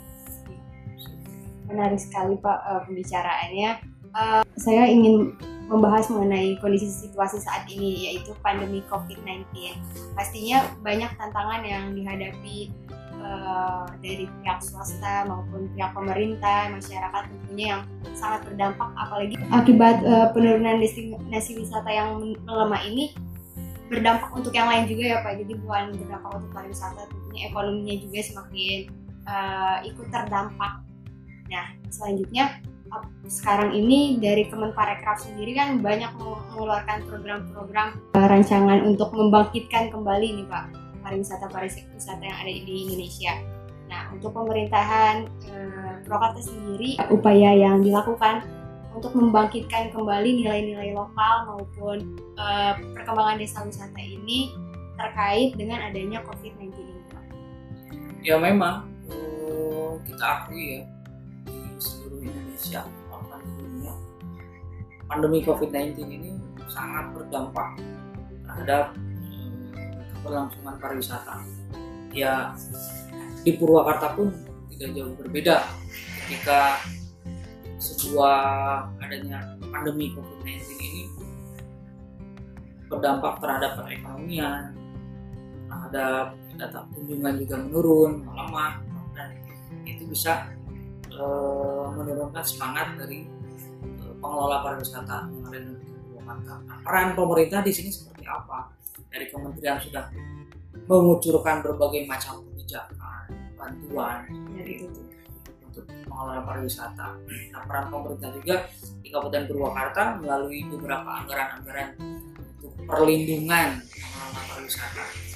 menarik 1.68 2.00
sekali 2.00 2.36
Pak 2.40 2.58
eh, 2.64 2.82
pembicaraannya. 2.88 3.72
Eh, 4.12 4.44
saya 4.56 4.84
ingin 4.88 5.36
membahas 5.72 6.12
mengenai 6.12 6.60
kondisi 6.60 6.92
situasi 6.92 7.40
saat 7.40 7.64
ini 7.72 8.12
yaitu 8.12 8.36
pandemi 8.44 8.84
COVID-19. 8.92 9.48
Pastinya 10.16 10.68
banyak 10.84 11.08
tantangan 11.16 11.64
yang 11.64 11.96
dihadapi 11.96 12.72
eh, 13.16 13.84
dari 14.04 14.28
pihak 14.28 14.60
swasta 14.60 15.24
maupun 15.32 15.72
pihak 15.72 15.96
pemerintah, 15.96 16.72
masyarakat 16.76 17.24
tentunya 17.28 17.66
yang 17.80 17.82
sangat 18.16 18.44
berdampak 18.52 18.92
apalagi 19.00 19.36
akibat 19.52 20.04
eh, 20.04 20.28
penurunan 20.36 20.80
destinasi 20.84 21.56
wisata 21.56 21.88
yang 21.88 22.20
melemah 22.44 22.84
ini 22.84 23.16
berdampak 23.92 24.32
untuk 24.32 24.56
yang 24.56 24.72
lain 24.72 24.88
juga 24.88 25.04
ya 25.04 25.18
Pak. 25.24 25.40
Jadi 25.40 25.54
bukan 25.56 25.84
berdampak 25.96 26.32
untuk 26.36 26.52
pariwisata, 26.56 27.04
ekonominya 27.36 27.96
juga 28.02 28.20
semakin 28.24 28.80
eh, 29.28 29.78
ikut 29.92 30.08
terdampak. 30.12 30.84
Nah, 31.52 31.66
selanjutnya 31.92 32.64
sekarang 33.32 33.72
ini 33.72 34.20
dari 34.20 34.52
Kemenparekraf 34.52 35.24
sendiri 35.24 35.56
kan 35.56 35.80
banyak 35.80 36.12
meng- 36.20 36.44
mengeluarkan 36.52 37.08
program-program 37.08 37.88
eh, 38.20 38.28
rancangan 38.28 38.80
untuk 38.84 39.16
membangkitkan 39.16 39.88
kembali 39.90 40.28
nih 40.44 40.48
Pak 40.52 40.66
pariwisata 41.02 41.50
pariwisata 41.50 42.22
yang 42.22 42.38
ada 42.38 42.52
di 42.52 42.76
Indonesia. 42.88 43.34
Nah, 43.92 44.08
untuk 44.16 44.32
pemerintahan 44.32 45.28
eh, 45.52 45.94
Purwakarta 46.06 46.40
sendiri 46.40 46.96
upaya 47.12 47.52
yang 47.52 47.84
dilakukan 47.84 48.46
untuk 48.92 49.16
membangkitkan 49.16 49.92
kembali 49.92 50.44
nilai-nilai 50.44 50.92
lokal 50.96 51.48
maupun 51.48 51.98
eh, 52.40 52.74
perkembangan 52.96 53.40
desa 53.40 53.64
wisata 53.64 54.00
ini 54.00 54.56
terkait 54.96 55.58
dengan 55.58 55.82
adanya 55.84 56.22
COVID-19 56.28 56.72
ini. 56.72 56.72
Pak. 56.72 56.91
Ya 58.22 58.38
memang 58.38 58.86
eh, 59.10 59.92
kita 60.06 60.26
akui 60.46 60.78
ya 60.78 60.82
di 61.50 61.58
seluruh 61.82 62.22
Indonesia 62.22 62.86
bahkan 63.10 63.42
dunia 63.58 63.94
pandemi 65.10 65.42
COVID-19 65.42 66.06
ini 66.06 66.32
sangat 66.70 67.10
berdampak 67.18 67.82
terhadap 68.46 68.94
eh, 69.74 69.90
keberlangsungan 70.14 70.76
pariwisata. 70.78 71.42
Ya 72.14 72.54
di 73.42 73.58
Purwakarta 73.58 74.14
pun 74.14 74.30
tidak 74.70 74.90
jauh 74.94 75.14
berbeda 75.18 75.66
ketika 76.22 76.78
sebuah 77.82 78.38
adanya 79.02 79.58
pandemi 79.74 80.14
COVID-19 80.14 80.62
ini 80.78 81.04
berdampak 82.86 83.42
terhadap 83.42 83.82
perekonomian, 83.82 84.78
terhadap 85.66 86.38
data 86.58 86.88
kunjungan 86.96 87.34
juga 87.42 87.56
menurun, 87.62 88.12
melemah, 88.26 88.82
dan 89.16 89.30
itu 89.84 90.04
bisa 90.08 90.50
eh, 91.08 91.86
menurunkan 91.96 92.44
semangat 92.44 92.96
dari 93.00 93.28
eh, 94.02 94.16
pengelola 94.20 94.64
pariwisata 94.66 95.30
Purwakarta. 96.32 96.54
Nah, 96.64 96.78
peran 96.86 97.08
pemerintah 97.18 97.60
di 97.66 97.74
sini 97.74 97.90
seperti 97.92 98.24
apa? 98.30 98.72
Dari 99.12 99.28
kementerian 99.28 99.78
sudah 99.82 100.08
mengucurkan 100.88 101.60
berbagai 101.60 102.08
macam 102.08 102.40
kebijakan, 102.52 103.28
bantuan, 103.60 104.24
Ya, 104.56 104.64
itu 104.68 104.88
untuk 105.68 105.88
pengelola 106.08 106.44
pariwisata. 106.44 107.18
Nah, 107.52 107.62
peran 107.68 107.86
pemerintah 107.92 108.30
juga 108.36 108.56
di 109.00 109.08
Kabupaten 109.12 109.44
Purwakarta 109.48 110.04
melalui 110.20 110.68
beberapa 110.68 111.24
anggaran-anggaran 111.24 111.96
untuk 112.60 112.72
perlindungan 112.88 113.84
pengelola 113.84 114.42
pariwisata. 114.52 115.31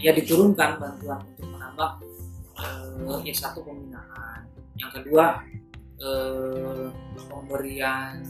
Ya 0.00 0.16
diturunkan 0.16 0.80
bantuan 0.80 1.20
untuk 1.28 1.48
menambah 1.52 1.90
eh, 2.56 3.20
ya 3.28 3.34
satu 3.36 3.60
pembinaan, 3.60 4.48
yang 4.80 4.88
kedua 4.96 5.44
eh, 6.00 6.88
pemberian 7.28 8.24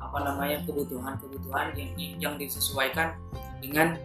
apa 0.00 0.18
namanya 0.24 0.64
kebutuhan-kebutuhan 0.64 1.76
yang 1.76 1.92
yang 2.16 2.34
disesuaikan 2.40 3.20
dengan 3.60 4.00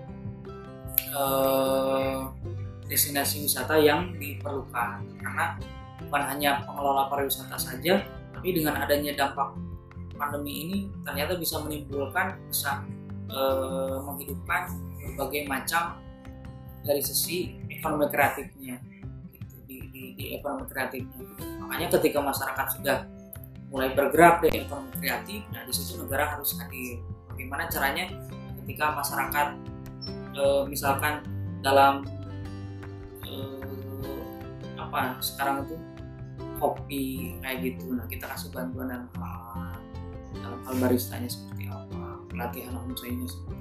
eh, 0.92 2.20
destinasi 2.92 3.48
wisata 3.48 3.80
yang 3.80 4.12
diperlukan. 4.20 5.08
Karena 5.24 5.56
bukan 6.04 6.24
hanya 6.36 6.68
pengelola 6.68 7.08
pariwisata 7.08 7.56
saja 7.56 8.04
tapi 8.36 8.60
dengan 8.60 8.75
adanya 8.84 9.16
dampak 9.16 9.56
pandemi 10.20 10.68
ini 10.68 10.78
ternyata 11.08 11.40
bisa 11.40 11.63
menimbulkan 11.63 12.36
bisa 12.52 12.84
menghidupkan 14.04 14.70
berbagai 15.00 15.50
macam 15.50 16.02
dari 16.84 17.02
sisi 17.02 17.58
ekonomi 17.72 18.12
kreatifnya 18.12 18.75
gitu, 19.32 19.56
di, 19.66 19.78
di, 19.90 20.04
di 20.20 20.25
ekonomi 20.36 20.68
kreatifnya. 20.68 21.24
Makanya 21.63 21.88
ketika 22.00 22.20
masyarakat 22.20 22.66
sudah 22.80 22.98
mulai 23.74 23.90
bergerak 23.98 24.46
di 24.46 24.54
ekonomi 24.54 24.94
kreatif 25.02 25.42
nah 25.50 25.66
di 25.66 25.74
situ 25.74 25.98
negara 25.98 26.38
harus 26.38 26.54
hadir. 26.60 27.02
Bagaimana 27.34 27.66
caranya 27.72 28.06
ketika 28.63 28.94
masyarakat 28.94 29.48
eh, 30.38 30.63
misalkan 30.70 31.25
dalam 31.63 32.06
eh, 33.25 34.75
apa 34.78 35.18
sekarang 35.24 35.66
itu 35.66 35.75
kopi 36.62 37.36
kayak 37.44 37.58
gitu 37.66 37.92
nah 37.92 38.06
kita 38.08 38.30
kasih 38.30 38.54
bantuan 38.54 38.88
dalam 38.88 39.10
hal 39.20 39.75
dalam 40.38 40.60
hal 40.63 40.74
baristanya 40.80 41.28
seperti 41.28 41.68
apa 41.68 42.24
pelatihan 42.32 42.74
homestaynya 42.78 43.28
seperti 43.28 43.52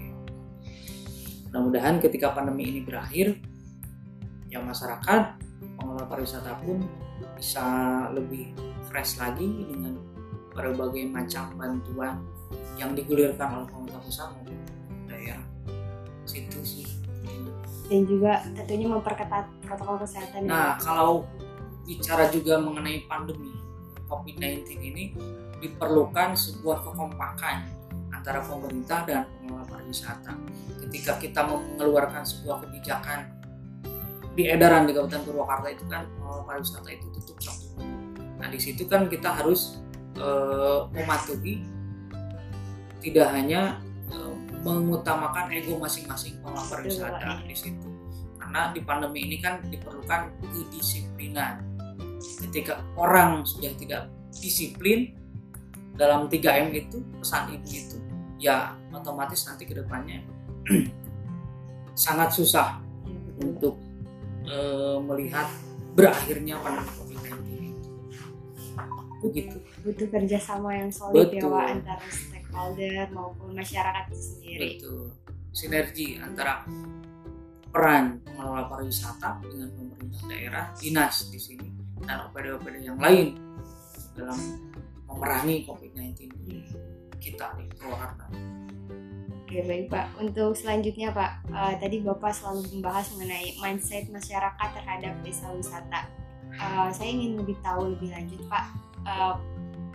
mudah-mudahan 1.53 2.01
ketika 2.01 2.33
pandemi 2.33 2.65
ini 2.65 2.81
berakhir 2.81 3.37
ya 4.49 4.57
masyarakat 4.65 5.37
pengelola 5.77 6.09
pariwisata 6.09 6.57
pun 6.65 6.81
bisa 7.37 7.65
lebih 8.17 8.57
fresh 8.89 9.21
lagi 9.21 9.69
dengan 9.69 10.01
berbagai 10.57 11.13
macam 11.13 11.53
bantuan 11.61 12.25
yang 12.81 12.97
digulirkan 12.97 13.53
oleh 13.53 13.69
pemerintah 13.69 14.01
pusat 14.01 14.29
maupun 14.33 14.57
daerah. 15.05 15.45
Situ 16.25 16.61
sih. 16.65 16.89
Dan 17.93 18.09
juga 18.09 18.41
tentunya 18.57 18.89
memperketat 18.89 19.45
protokol 19.61 20.01
kesehatan. 20.01 20.49
Nah, 20.49 20.81
kalau 20.81 21.29
bicara 21.85 22.33
juga 22.33 22.57
mengenai 22.57 23.05
pandemi 23.05 23.53
COVID-19 24.09 24.65
ini 24.81 25.13
diperlukan 25.61 26.33
sebuah 26.33 26.81
kekompakan 26.81 27.82
antara 28.23 28.39
pemerintah 28.47 29.03
dan 29.03 29.27
pengelola 29.43 29.67
pariwisata. 29.67 30.31
Ketika 30.87 31.19
kita 31.19 31.43
mengeluarkan 31.43 32.23
sebuah 32.23 32.63
kebijakan 32.63 33.27
di 34.39 34.47
edaran 34.47 34.87
di 34.87 34.95
Kabupaten 34.95 35.27
Purwakarta 35.27 35.69
itu 35.75 35.85
kan 35.91 36.07
pengelola 36.07 36.47
pariwisata 36.47 36.89
itu 36.95 37.07
tutup 37.19 37.43
satu 37.43 37.67
minggu. 37.83 38.23
Nah, 38.39 38.47
di 38.47 38.63
situ 38.63 38.87
kan 38.87 39.11
kita 39.11 39.43
harus 39.43 39.83
eh, 40.15 40.81
mematuhi 40.95 41.67
tidak 43.03 43.35
hanya 43.35 43.83
eh, 44.15 44.35
mengutamakan 44.63 45.51
ego 45.51 45.83
masing-masing 45.83 46.39
pengelola 46.47 46.63
pariwisata 46.71 47.43
di 47.43 47.59
situ 47.59 47.91
karena 48.39 48.71
di 48.71 48.81
pandemi 48.87 49.27
ini 49.27 49.43
kan 49.43 49.59
diperlukan 49.67 50.31
kedisiplinan 50.39 51.59
ketika 52.47 52.87
orang 52.95 53.43
sudah 53.43 53.75
tidak 53.75 54.07
disiplin 54.31 55.11
dalam 55.99 56.31
3M 56.31 56.71
itu 56.75 57.03
pesan 57.19 57.55
ibu 57.55 57.69
itu 57.69 58.02
ya 58.43 58.75
otomatis 58.91 59.47
nanti 59.47 59.63
ke 59.63 59.79
depannya 59.79 60.19
sangat 62.05 62.35
susah 62.35 62.83
untuk 63.39 63.79
eh, 64.43 64.99
melihat 64.99 65.47
berakhirnya 65.95 66.59
pandemi 66.59 66.91
COVID-19 66.99 67.39
itu 67.71 67.91
begitu 69.23 69.57
butuh 69.87 70.09
kerjasama 70.11 70.75
yang 70.75 70.91
solid 70.91 71.31
ya 71.31 71.47
Betul. 71.47 71.55
Pak 71.55 71.67
antara 71.71 72.05
stakeholder 72.11 73.07
maupun 73.15 73.49
masyarakat 73.55 74.05
itu 74.11 74.19
sendiri. 74.19 74.69
betul 74.83 75.03
sinergi 75.53 76.19
antara 76.19 76.67
peran 77.73 78.21
pengelola 78.27 78.69
pariwisata 78.69 79.41
dengan 79.47 79.69
pemerintah 79.73 80.23
daerah 80.29 80.65
dinas 80.77 81.31
di 81.31 81.39
sini 81.41 81.69
dan 82.03 82.29
OPD-OPD 82.29 82.77
yang 82.83 82.99
lain 82.99 83.39
dalam 84.13 84.37
memerangi 85.09 85.65
COVID-19 85.69 86.13
di 86.45 86.57
kita 87.23 87.55
di 87.55 87.71
Purwakarta. 87.79 88.27
Oke 89.47 89.63
baik 89.63 89.87
Pak. 89.93 90.07
Untuk 90.19 90.59
selanjutnya 90.59 91.15
Pak, 91.15 91.31
eh, 91.47 91.75
tadi 91.79 92.03
Bapak 92.03 92.35
selalu 92.35 92.67
membahas 92.75 93.07
mengenai 93.15 93.55
mindset 93.63 94.11
masyarakat 94.11 94.69
terhadap 94.75 95.15
desa 95.23 95.47
wisata. 95.55 96.11
Eh, 96.51 96.89
saya 96.91 97.09
ingin 97.09 97.39
lebih 97.39 97.55
tahu 97.63 97.95
lebih 97.95 98.11
lanjut 98.11 98.43
Pak. 98.51 98.65
Eh, 99.07 99.35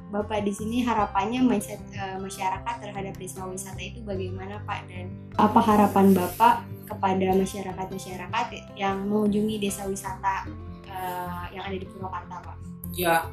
Bapak 0.07 0.47
di 0.47 0.55
sini 0.55 0.87
harapannya 0.87 1.43
mindset 1.43 1.83
eh, 1.91 2.15
masyarakat 2.15 2.75
terhadap 2.79 3.13
desa 3.19 3.43
wisata 3.43 3.81
itu 3.83 3.99
bagaimana 4.07 4.63
Pak 4.63 4.87
dan 4.87 5.11
apa 5.35 5.59
harapan 5.59 6.15
Bapak 6.15 6.63
kepada 6.87 7.27
masyarakat-masyarakat 7.35 8.45
yang 8.79 9.03
mengunjungi 9.03 9.59
desa 9.59 9.83
wisata 9.83 10.47
eh, 10.87 11.43
yang 11.51 11.63
ada 11.67 11.75
di 11.75 11.83
Purwakarta 11.91 12.39
Pak? 12.39 12.57
Ya, 12.95 13.27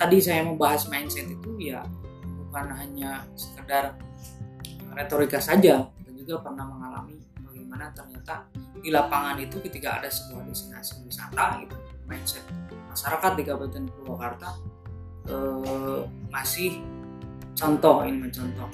tadi 0.00 0.16
saya 0.16 0.48
membahas 0.48 0.88
mindset 0.88 1.28
itu 1.28 1.50
ya 1.60 1.84
bukan 2.52 2.68
hanya 2.76 3.24
sekedar 3.32 3.96
retorika 4.92 5.40
saja, 5.40 5.88
kita 6.04 6.12
juga 6.12 6.44
pernah 6.44 6.68
mengalami 6.68 7.16
bagaimana 7.40 7.88
ternyata 7.96 8.44
di 8.76 8.92
lapangan 8.92 9.40
itu 9.40 9.56
ketika 9.64 9.96
ada 9.96 10.12
sebuah 10.12 10.44
destinasi 10.44 11.00
wisata 11.00 11.64
gitu, 11.64 11.72
mindset 12.04 12.44
masyarakat 12.92 13.32
di 13.40 13.42
Kabupaten 13.48 13.84
Purwakarta 13.88 14.52
eh, 15.32 16.00
masih 16.28 16.84
contoh 17.56 18.04
ini 18.04 18.20
mencontoh. 18.20 18.68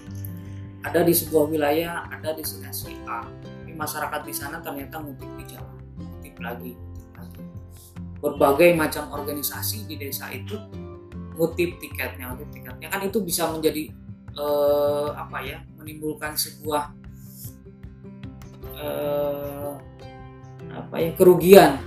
Ada 0.83 1.07
di 1.07 1.15
sebuah 1.15 1.47
wilayah 1.47 2.11
ada 2.11 2.35
destinasi 2.35 2.99
A 3.07 3.31
tapi 3.31 3.79
masyarakat 3.79 4.27
di 4.27 4.35
sana 4.35 4.59
ternyata 4.59 4.99
ngutip 4.99 5.31
di 5.39 5.55
jalan 5.55 5.79
ngutip 6.03 6.35
lagi 6.43 6.73
ngutip 6.75 7.11
lagi. 7.15 7.43
Berbagai 8.19 8.75
macam 8.75 9.15
organisasi 9.15 9.87
di 9.87 9.95
desa 10.03 10.27
itu 10.35 10.59
ngutip 11.39 11.79
tiketnya 11.79 12.35
ngutip 12.35 12.51
tiketnya 12.51 12.91
kan 12.91 13.01
itu 13.07 13.23
bisa 13.23 13.47
menjadi 13.55 13.95
eh, 14.35 15.09
apa 15.15 15.39
ya 15.47 15.63
menimbulkan 15.79 16.35
sebuah 16.35 16.91
eh, 18.75 19.73
apa 20.75 20.97
ya 20.99 21.11
kerugian 21.15 21.79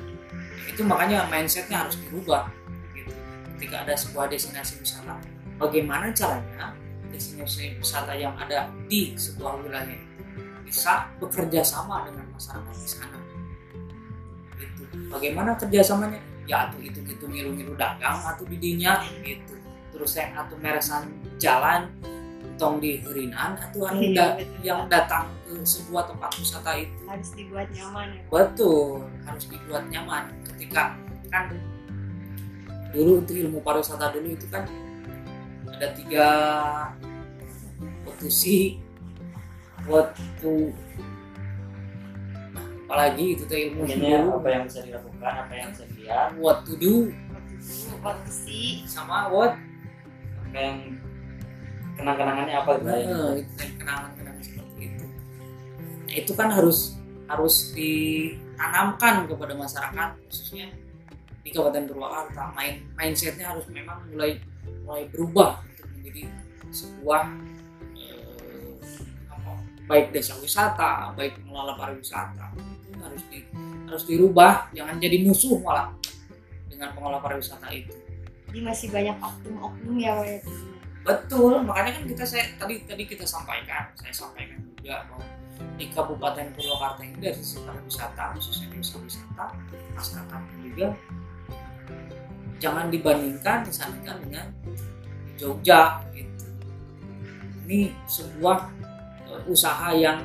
itu 0.71 0.87
makanya 0.87 1.27
mindsetnya 1.27 1.83
harus 1.83 1.99
dirubah 1.99 2.47
gitu. 2.95 3.11
ketika 3.59 3.83
ada 3.83 3.93
sebuah 3.99 4.31
destinasi 4.31 4.79
wisata 4.79 5.19
bagaimana 5.59 6.15
caranya 6.15 6.71
destinasi 7.11 7.75
wisata 7.75 8.15
yang 8.15 8.31
ada 8.39 8.71
di 8.87 9.11
sebuah 9.19 9.59
wilayah 9.67 9.99
bisa 10.63 11.11
bekerja 11.19 11.59
sama 11.67 12.07
dengan 12.07 12.23
masyarakat 12.31 12.75
di 12.79 12.87
sana 12.87 13.19
gitu. 14.55 14.87
bagaimana 15.11 15.59
kerjasamanya 15.59 16.30
ya 16.51 16.67
atau 16.67 16.83
itu 16.83 16.99
gitu 17.07 17.23
ngilu-ngilu 17.31 17.79
dagang 17.79 18.19
atau 18.19 18.43
didinya 18.43 18.99
gitu. 19.23 19.55
Terus 19.95 20.11
yang 20.19 20.35
atau 20.35 20.59
meresan 20.59 21.07
jalan 21.39 21.87
tong 22.59 22.83
di 22.83 22.99
herinan 22.99 23.55
atau 23.55 23.87
anu 23.87 24.03
Iya, 24.03 24.35
da- 24.35 24.37
yang 24.61 24.81
datang 24.91 25.31
ke 25.47 25.63
sebuah 25.63 26.11
tempat 26.11 26.29
wisata 26.35 26.75
itu. 26.75 26.93
Harus 27.07 27.31
dibuat 27.33 27.67
nyaman 27.71 28.07
ya. 28.11 28.21
Betul 28.27 29.07
harus 29.23 29.43
dibuat 29.47 29.83
nyaman. 29.87 30.23
Ketika 30.51 30.99
kan 31.31 31.55
dulu 32.91 33.23
itu 33.23 33.47
ilmu 33.47 33.63
pariwisata 33.63 34.11
dulu 34.11 34.35
itu 34.35 34.45
kan 34.51 34.67
ada 35.71 35.87
tiga 35.95 36.27
potensi 38.03 38.75
waktu 39.87 40.53
apalagi 42.91 43.39
itu 43.39 43.47
tuh 43.47 43.55
ilmu 43.55 43.87
dulu 43.87 44.43
apa 44.43 44.47
yang 44.51 44.63
bisa 44.67 44.83
dilakukan, 44.83 45.33
apa 45.47 45.53
yang 45.55 45.71
bisa 45.71 45.83
dilihat, 45.95 46.35
what 46.35 46.59
to 46.67 46.75
do 46.75 47.07
dulu, 47.07 47.95
waktu 48.03 48.31
sih 48.35 48.83
sama 48.83 49.31
what 49.31 49.55
apa 50.43 50.57
yang 50.59 50.77
kenang-kenangannya 51.95 52.55
apa 52.59 52.71
gitu. 52.75 52.83
ya. 52.91 53.07
Nah, 53.07 53.31
itu 53.39 53.51
kan 53.55 53.69
kenangan-kenangan 53.79 54.43
seperti 54.43 54.79
itu. 54.91 55.05
Nah, 55.87 56.15
itu 56.19 56.31
kan 56.35 56.47
harus 56.51 56.99
harus 57.31 57.55
ditanamkan 57.71 59.15
kepada 59.31 59.53
masyarakat 59.55 60.09
khususnya 60.27 60.67
di 61.47 61.49
Kabupaten 61.55 61.87
Purwakarta. 61.87 62.51
Main 62.59 62.91
mindsetnya 62.99 63.55
harus 63.55 63.71
memang 63.71 64.03
mulai 64.11 64.35
mulai 64.83 65.07
berubah 65.07 65.63
untuk 65.63 65.87
menjadi 65.95 66.27
sebuah 66.75 67.23
eh, 67.95 68.75
apa, 69.31 69.51
baik 69.87 70.11
desa 70.11 70.35
wisata, 70.43 71.15
baik 71.15 71.39
pengelola 71.39 71.79
pariwisata 71.79 72.51
itu 72.59 72.80
harus 73.01 73.23
di, 73.27 73.45
harus 73.89 74.03
dirubah, 74.07 74.71
jangan 74.71 74.95
jadi 75.01 75.17
musuh 75.25 75.57
malah 75.61 75.91
dengan 76.69 76.93
pengelola 76.95 77.19
pariwisata 77.21 77.67
itu. 77.73 77.93
jadi 78.51 78.59
masih 78.67 78.87
banyak 78.91 79.15
oknum-oknum 79.15 79.95
ya 79.95 80.13
ya. 80.27 80.39
Betul, 81.01 81.65
makanya 81.65 81.97
kan 81.97 82.03
kita 82.05 82.23
saya 82.27 82.45
tadi 82.59 82.83
tadi 82.85 83.03
kita 83.09 83.25
sampaikan, 83.25 83.89
saya 83.97 84.13
sampaikan 84.13 84.59
juga 84.77 85.01
bahwa 85.09 85.25
di 85.77 85.85
Kabupaten 85.89 86.47
Purwakarta 86.53 87.01
ini 87.01 87.17
dari 87.17 87.37
sisi 87.37 87.57
pariwisata, 87.63 88.37
khususnya 88.37 88.69
desa 88.75 88.97
wisata, 89.01 89.45
masyarakat 89.97 90.41
juga 90.61 90.87
jangan 92.61 92.93
dibandingkan 92.93 93.65
disandingkan 93.65 94.17
dengan 94.21 94.45
Jogja 95.41 96.05
gitu. 96.13 96.45
Ini 97.65 97.89
sebuah 98.05 98.69
eh, 99.25 99.41
usaha 99.49 99.89
yang 99.97 100.21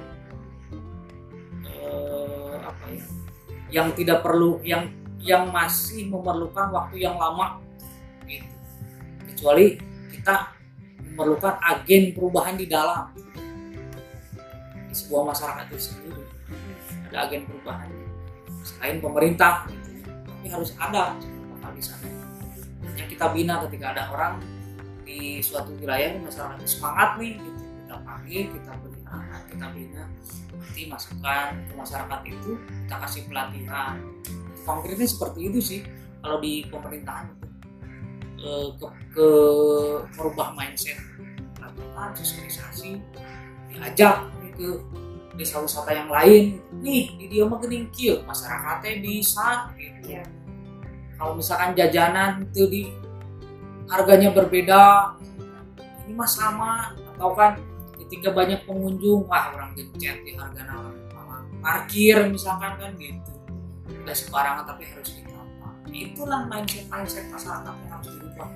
yang 3.70 3.90
tidak 3.94 4.22
perlu, 4.22 4.62
yang 4.62 4.90
yang 5.22 5.50
masih 5.50 6.06
memerlukan 6.06 6.70
waktu 6.70 7.02
yang 7.02 7.18
lama 7.18 7.58
gitu. 8.28 8.46
Kecuali 9.34 9.74
kita 10.14 10.54
memerlukan 11.16 11.56
agen 11.64 12.12
perubahan 12.12 12.54
di 12.54 12.66
dalam 12.68 13.10
di 14.86 14.94
sebuah 14.94 15.32
masyarakat 15.32 15.64
itu 15.72 15.80
sendiri 15.80 16.24
ada 17.08 17.24
agen 17.24 17.48
perubahan 17.48 17.88
selain 18.60 18.98
pemerintah 19.00 19.64
gitu. 19.70 20.04
tapi 20.04 20.46
harus 20.52 20.70
ada 20.76 21.16
bakal 21.56 21.70
di 21.72 21.82
sana 21.82 22.08
yang 23.00 23.08
kita 23.08 23.32
bina 23.32 23.64
ketika 23.64 23.96
ada 23.96 24.02
orang 24.12 24.44
di 25.08 25.40
suatu 25.40 25.72
wilayah 25.80 26.18
masyarakat 26.20 26.66
semangat 26.68 27.16
nih 27.16 27.40
gitu. 27.40 27.62
kita 27.80 27.96
panggil 28.04 28.42
kita 28.52 28.72
beri 28.84 28.95
kita 29.48 29.66
bina 29.72 30.04
nanti 30.56 30.82
masukkan 30.92 31.56
ke 31.56 31.72
masyarakat 31.72 32.20
itu 32.28 32.50
kita 32.84 32.96
kasih 33.00 33.22
pelatihan. 33.30 33.94
Konkretnya 34.66 35.08
seperti 35.08 35.40
itu 35.48 35.60
sih 35.62 35.80
kalau 36.20 36.42
di 36.42 36.66
pemerintahan 36.68 37.32
itu. 37.32 37.46
Eh, 38.36 38.68
ke, 38.76 38.86
ke 39.16 39.28
merubah 40.20 40.52
mindset 40.52 41.00
pelatihan 41.56 42.12
sosialisasi 42.12 43.00
diajak 43.72 44.28
ke 44.56 44.80
desa 45.36 45.60
wisata 45.60 45.92
yang 45.92 46.08
lain. 46.12 46.60
Nih 46.80 47.16
di 47.16 47.24
dia 47.28 47.44
mah 47.48 47.60
gening 47.60 47.88
kieu 47.92 48.20
masyarakatnya 48.24 49.00
bisa 49.00 49.72
gitu. 49.76 50.16
Iya. 50.16 50.24
kalau 51.16 51.32
misalkan 51.32 51.72
jajanan 51.72 52.44
itu 52.44 52.68
di 52.68 52.82
harganya 53.88 54.36
berbeda 54.36 55.16
ini 56.04 56.12
mah 56.12 56.28
sama 56.28 56.92
atau 57.16 57.32
kan 57.32 57.56
ketika 58.06 58.30
banyak 58.30 58.62
pengunjung 58.64 59.26
wah 59.26 59.50
orang 59.50 59.74
gencet 59.74 60.22
di 60.22 60.38
harga 60.38 60.62
nama 60.62 60.90
parkir 61.58 62.30
misalkan 62.30 62.78
kan 62.78 62.92
gitu. 62.96 63.32
Tidak 63.86 64.14
sembarangan 64.14 64.64
tapi 64.66 64.86
harus 64.86 65.10
ditata 65.18 65.36
itulah 65.90 66.44
mindset 66.50 66.86
mindset 66.92 67.26
masyarakat 67.32 67.72
yang 67.72 67.90
harus 67.90 68.08
dirubah 68.10 68.48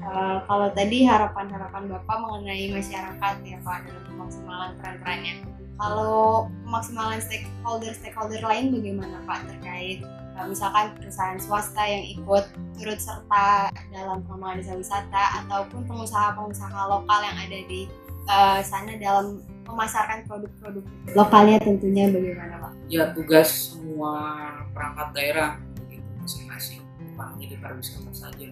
Eh, 0.00 0.38
kalau 0.48 0.68
tadi 0.72 1.04
harapan-harapan 1.04 1.92
Bapak 1.92 2.16
mengenai 2.24 2.72
masyarakat 2.72 3.34
ya 3.44 3.60
Pak 3.60 3.84
dalam 3.84 4.02
pemaksimalan 4.08 4.70
peran-perannya. 4.80 5.34
Kalau 5.76 6.48
pemaksimalan 6.64 7.20
stakeholder-stakeholder 7.20 8.40
lain 8.40 8.72
bagaimana 8.72 9.20
Pak 9.28 9.44
terkait 9.44 10.00
misalkan 10.48 10.94
perusahaan 10.96 11.38
swasta 11.40 11.82
yang 11.84 12.04
ikut 12.16 12.44
turut 12.78 13.00
serta 13.00 13.68
dalam 13.92 14.24
pengembangan 14.24 14.62
desa 14.62 14.74
wisata 14.78 15.24
ataupun 15.44 15.84
pengusaha-pengusaha 15.84 16.80
lokal 16.88 17.20
yang 17.24 17.36
ada 17.36 17.58
di 17.68 17.90
eh, 18.28 18.60
sana 18.64 18.94
dalam 18.96 19.42
memasarkan 19.68 20.26
produk-produk 20.26 20.84
lokalnya 21.14 21.62
tentunya 21.62 22.10
bagaimana 22.10 22.54
Pak? 22.58 22.72
ya 22.90 23.14
tugas 23.14 23.70
semua 23.74 24.50
perangkat 24.74 25.08
daerah 25.14 25.50
begitu 25.86 26.06
masing-masing. 26.22 26.80
Bukan 27.12 27.26
hanya 27.36 27.46
di 27.50 27.56
pariwisata 27.58 28.12
saja. 28.14 28.46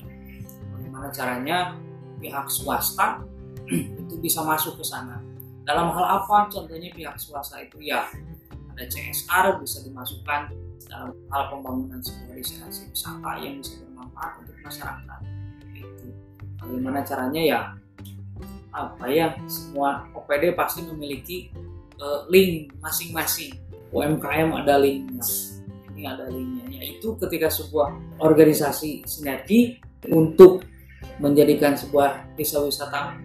Bagaimana 0.74 1.08
caranya 1.14 1.58
pihak 2.18 2.46
swasta 2.50 3.22
itu 4.02 4.14
bisa 4.18 4.42
masuk 4.42 4.82
ke 4.82 4.84
sana. 4.84 5.22
Dalam 5.62 5.92
hal 5.92 6.22
apa? 6.22 6.48
Contohnya 6.50 6.90
pihak 6.90 7.16
swasta 7.20 7.60
itu 7.62 7.78
ya 7.80 8.08
ada 8.74 8.84
CSR 8.86 9.58
bisa 9.58 9.82
dimasukkan 9.82 10.54
dalam 10.86 11.10
hal 11.32 11.42
pembangunan 11.50 11.98
sebuah 11.98 12.38
destinasi 12.38 12.86
wisata 12.94 13.30
yang 13.42 13.58
bisa 13.58 13.82
bermanfaat 13.82 14.32
untuk 14.44 14.56
masyarakat. 14.62 15.20
Itu 15.74 16.06
bagaimana 16.62 17.00
caranya 17.02 17.42
ya? 17.42 17.60
Apa 18.70 19.04
ya? 19.10 19.34
Semua 19.50 20.06
OPD 20.14 20.54
pasti 20.54 20.86
memiliki 20.86 21.50
eh, 21.98 22.20
link 22.30 22.78
masing-masing. 22.78 23.58
UMKM 23.90 24.52
ada 24.54 24.78
linknya. 24.78 25.24
Ini 25.96 26.02
ada 26.04 26.28
linknya. 26.30 26.78
Yaitu 26.78 27.16
ketika 27.18 27.48
sebuah 27.50 28.20
organisasi 28.22 29.08
sinergi 29.08 29.80
untuk 30.12 30.62
menjadikan 31.18 31.74
sebuah 31.74 32.38
desa 32.38 32.62
wisata 32.62 33.18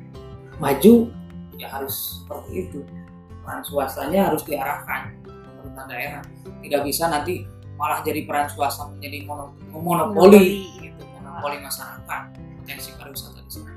maju 0.58 1.12
ya 1.60 1.70
harus 1.70 2.24
seperti 2.24 2.52
itu. 2.70 2.80
Peran 3.44 3.62
swastanya 3.62 4.32
harus 4.32 4.42
diarahkan 4.48 5.22
pemerintah 5.63 5.86
daerah. 5.88 6.23
Tidak 6.60 6.82
bisa 6.84 7.08
nanti 7.08 7.47
malah 7.80 8.04
jadi 8.04 8.28
peran 8.28 8.52
swasta 8.52 8.91
menjadi 8.91 9.23
mono- 9.23 9.56
monopoli 9.71 10.67
gitu. 10.78 11.04
monopoli 11.15 11.58
masyarakat 11.58 12.21
potensi 12.60 12.89
pariwisata 12.93 13.39
di 13.39 13.52
sana. 13.52 13.71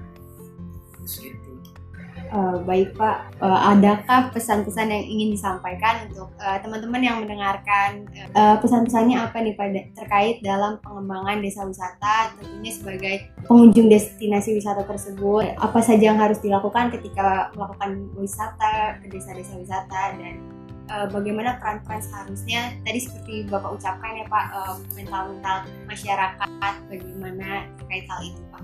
Eh, 2.26 2.56
baik 2.66 2.98
Pak, 2.98 3.38
Eh, 3.38 3.60
adakah 3.70 4.34
pesan-pesan 4.34 4.90
yang 4.90 5.04
ingin 5.06 5.38
disampaikan 5.38 6.10
untuk 6.10 6.34
eh, 6.42 6.58
teman-teman 6.58 6.98
yang 6.98 7.16
mendengarkan 7.22 8.02
Eh, 8.34 8.56
pesan-pesannya 8.58 9.14
apa 9.14 9.38
nih 9.40 9.54
Pak 9.54 9.94
terkait 9.94 10.42
dalam 10.42 10.82
pengembangan 10.82 11.38
desa 11.38 11.62
wisata 11.62 12.34
tentunya 12.34 12.72
sebagai 12.74 13.14
pengunjung 13.46 13.86
destinasi 13.86 14.58
wisata 14.58 14.82
tersebut? 14.82 15.54
Apa 15.54 15.78
saja 15.78 16.10
yang 16.10 16.18
harus 16.18 16.42
dilakukan 16.42 16.90
ketika 16.98 17.54
melakukan 17.54 18.10
wisata 18.18 18.98
ke 18.98 19.06
desa-desa 19.06 19.54
wisata 19.56 20.18
dan 20.18 20.42
eh, 20.86 21.06
bagaimana 21.10 21.58
peran-peran 21.58 22.02
seharusnya. 22.02 22.74
Tadi 22.82 22.98
seperti 23.02 23.34
Bapak 23.50 23.76
ucapkan 23.78 24.12
ya 24.16 24.26
Pak 24.26 24.46
eh, 24.54 24.74
mental-mental 24.94 25.56
masyarakat 25.86 26.74
bagaimana 26.88 27.48
terkait 27.78 28.04
hal 28.06 28.20
itu 28.22 28.42
Pak. 28.54 28.62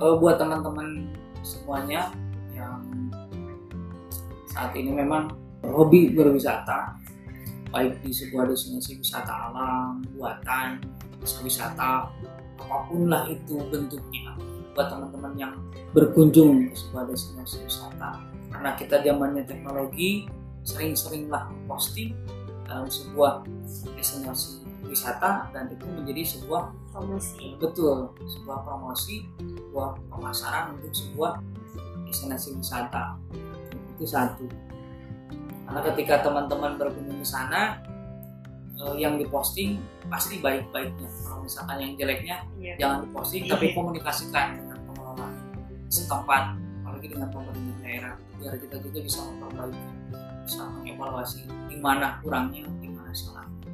Eh, 0.00 0.14
buat 0.20 0.36
teman-teman 0.36 1.10
semuanya 1.44 2.10
yang 2.54 2.80
saat 4.50 4.72
ini 4.78 4.94
memang 4.94 5.34
hobi 5.66 6.14
berwisata 6.14 6.94
baik 7.74 7.98
di 8.06 8.14
sebuah 8.14 8.46
destinasi 8.46 9.02
wisata 9.02 9.50
alam 9.50 9.98
buatan 10.14 10.78
wisata 11.42 12.06
apa 12.54 12.76
pun 12.88 13.10
lah 13.10 13.26
itu 13.28 13.58
bentuknya. 13.68 14.36
Buat 14.74 14.90
teman-teman 14.90 15.32
yang 15.38 15.54
berkunjung 15.94 16.70
ke 16.70 16.74
sebuah 16.74 17.06
destinasi 17.06 17.62
wisata. 17.62 18.18
Karena 18.50 18.70
kita 18.78 19.02
zamannya 19.02 19.42
teknologi 19.46 20.26
sering-seringlah 20.64 21.52
posting 21.68 22.16
dalam 22.64 22.88
sebuah 22.88 23.44
destinasi 23.94 24.64
wisata 24.84 25.48
dan 25.52 25.68
itu 25.72 25.84
menjadi 25.88 26.22
sebuah 26.36 26.72
promosi. 26.92 27.56
Betul 27.60 28.12
sebuah 28.24 28.64
promosi 28.64 29.24
sebuah 29.40 29.96
pemasaran 30.08 30.76
untuk 30.80 30.92
sebuah 30.92 31.40
destinasi 32.08 32.56
wisata. 32.56 33.16
Itu 33.96 34.04
satu. 34.08 34.44
Karena 35.64 35.80
ketika 35.92 36.20
teman-teman 36.24 36.76
berkunjung 36.76 37.20
ke 37.20 37.26
sana 37.26 37.80
eh, 38.76 38.94
yang 39.00 39.16
diposting 39.16 39.80
pasti 40.08 40.40
baik-baiknya. 40.40 41.08
Kalau 41.24 41.40
misalkan 41.44 41.76
yang 41.80 41.92
jeleknya 41.96 42.36
Iya. 42.60 42.74
jangan 42.80 42.98
diposting 43.08 43.42
Iya. 43.48 43.52
tapi 43.56 43.66
komunikasikan 43.72 44.46
dengan 44.60 44.78
pengelola 44.88 45.28
setempat 45.88 46.44
apalagi 46.84 47.06
dengan 47.08 47.28
pemerintah 47.32 47.76
daerah 47.80 48.14
biar 48.36 48.54
kita 48.60 48.76
juga 48.84 48.98
bisa 49.00 49.18
memperbaiki 49.24 49.88
bisa 50.44 50.68
mengevaluasi 50.68 51.48
di 51.66 51.76
mana 51.80 52.20
kurangnya 52.20 52.68
di 52.78 52.88
mana 52.92 53.10
salahnya 53.10 53.68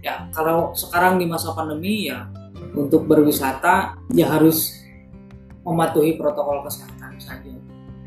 ya 0.00 0.30
kalau 0.30 0.70
sekarang 0.72 1.18
di 1.18 1.26
masa 1.26 1.52
pandemi 1.52 2.06
ya 2.06 2.26
untuk 2.74 3.06
berwisata 3.06 3.98
ya 4.14 4.26
harus 4.30 4.78
mematuhi 5.68 6.16
protokol 6.16 6.64
kesehatan 6.64 7.20
saja. 7.20 7.52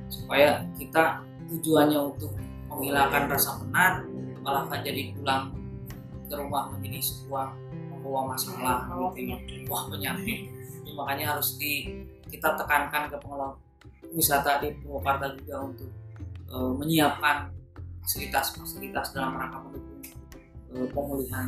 Supaya 0.10 0.66
kita 0.76 1.22
tujuannya 1.48 2.00
untuk 2.00 2.34
menghilangkan 2.72 3.30
rasa 3.30 3.62
penat 3.62 4.08
malah 4.42 4.66
kan 4.66 4.82
jadi 4.82 5.14
pulang 5.14 5.54
ke 6.26 6.34
rumah 6.34 6.74
menjadi 6.74 6.98
sebuah 6.98 7.54
membawa 7.94 8.34
masalah 8.34 8.90
gitu 9.14 9.30
ya. 9.30 9.38
wah 9.70 9.86
penyakit. 9.92 10.50
Makanya 10.92 11.38
harus 11.38 11.56
di 11.56 12.04
kita 12.28 12.58
tekankan 12.58 13.08
ke 13.08 13.16
pengelola 13.22 13.56
wisata 14.12 14.60
di 14.60 14.76
Purwakarta 14.82 15.32
juga 15.40 15.56
untuk 15.72 15.92
eh, 16.52 16.72
menyiapkan 16.76 17.48
fasilitas-fasilitas 18.06 19.14
dalam 19.14 19.38
rangka 19.38 19.60
mendukung 19.62 20.02
eh, 20.74 20.88
pemulihan 20.90 21.48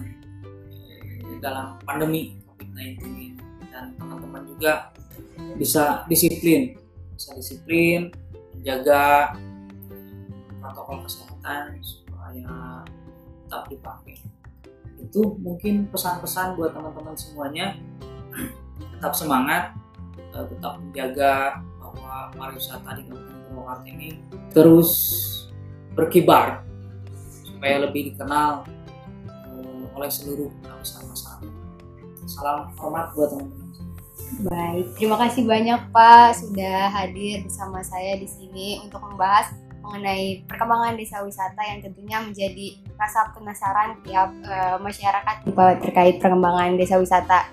eh, 1.25 1.37
dalam 1.41 1.77
pandemi 1.83 2.37
COVID-19 2.47 3.01
ini. 3.09 3.27
Dan 3.73 3.97
teman-teman 3.97 4.45
juga 4.45 4.93
bisa 5.57 6.05
disiplin. 6.05 6.77
Bisa 7.17 7.33
disiplin 7.33 8.13
menjaga 8.53 9.33
protokol 10.61 11.03
kesehatan 11.09 11.81
supaya 11.81 12.85
tetap 13.43 13.63
dipakai. 13.67 14.17
Itu 15.01 15.35
mungkin 15.41 15.89
pesan-pesan 15.89 16.55
buat 16.55 16.77
teman-teman 16.77 17.17
semuanya. 17.17 17.75
Tetap 18.97 19.13
semangat 19.17 19.73
eh, 20.37 20.45
tetap 20.45 20.77
menjaga 20.77 21.59
bahwa 21.81 22.29
pariwisata 22.33 22.89
di 22.97 23.03
Kabupaten 23.09 23.41
Purwakarta 23.49 23.85
ini 23.89 24.09
terus 24.49 24.89
berkibar 25.93 26.65
supaya 27.45 27.85
lebih 27.85 28.13
dikenal 28.13 28.65
eh, 29.29 29.95
oleh 29.95 30.09
seluruh 30.09 30.49
masyarakat. 30.65 31.39
Salam 32.27 32.71
hormat 32.79 33.13
buat 33.13 33.29
teman-teman. 33.31 33.63
Baik, 34.49 34.97
terima 34.97 35.15
kasih 35.21 35.45
banyak 35.45 35.77
Pak 35.93 36.41
sudah 36.41 36.89
hadir 36.89 37.45
bersama 37.45 37.85
saya 37.85 38.17
di 38.17 38.25
sini 38.25 38.81
untuk 38.81 38.97
membahas 39.05 39.53
mengenai 39.83 40.41
perkembangan 40.49 40.95
desa 40.95 41.21
wisata 41.21 41.59
yang 41.61 41.83
tentunya 41.83 42.17
menjadi 42.23 42.67
rasa 42.97 43.29
penasaran 43.35 43.99
tiap 44.01 44.31
eh, 44.41 44.77
masyarakat 44.81 45.35
terkait 45.83 46.17
perkembangan 46.17 46.79
desa 46.79 46.97
wisata. 46.97 47.45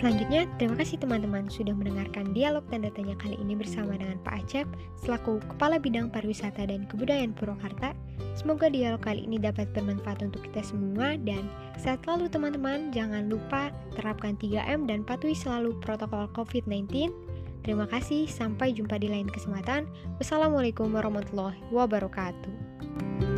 Selanjutnya, 0.00 0.48
terima 0.56 0.80
kasih 0.80 0.96
teman-teman 0.96 1.52
sudah 1.52 1.76
mendengarkan 1.76 2.32
dialog 2.32 2.64
tanda 2.72 2.88
tanya 2.96 3.12
kali 3.20 3.36
ini 3.36 3.52
bersama 3.52 4.00
dengan 4.00 4.16
Pak 4.24 4.48
Acep 4.48 4.64
selaku 5.04 5.44
Kepala 5.44 5.76
Bidang 5.76 6.08
Pariwisata 6.08 6.64
dan 6.64 6.88
Kebudayaan 6.88 7.36
Purwakarta. 7.36 7.92
Semoga 8.32 8.72
dialog 8.72 9.04
kali 9.04 9.28
ini 9.28 9.36
dapat 9.36 9.68
bermanfaat 9.76 10.24
untuk 10.24 10.40
kita 10.48 10.64
semua 10.64 11.20
dan 11.20 11.44
sehat 11.76 12.00
selalu 12.08 12.32
teman-teman. 12.32 12.88
Jangan 12.96 13.28
lupa 13.28 13.68
terapkan 13.92 14.40
3M 14.40 14.88
dan 14.88 15.04
patuhi 15.04 15.36
selalu 15.36 15.76
protokol 15.84 16.32
COVID-19. 16.32 17.12
Terima 17.60 17.84
kasih, 17.84 18.24
sampai 18.24 18.72
jumpa 18.72 18.96
di 18.96 19.12
lain 19.12 19.28
kesempatan. 19.28 19.84
Wassalamualaikum 20.16 20.88
warahmatullahi 20.96 21.60
wabarakatuh. 21.68 23.29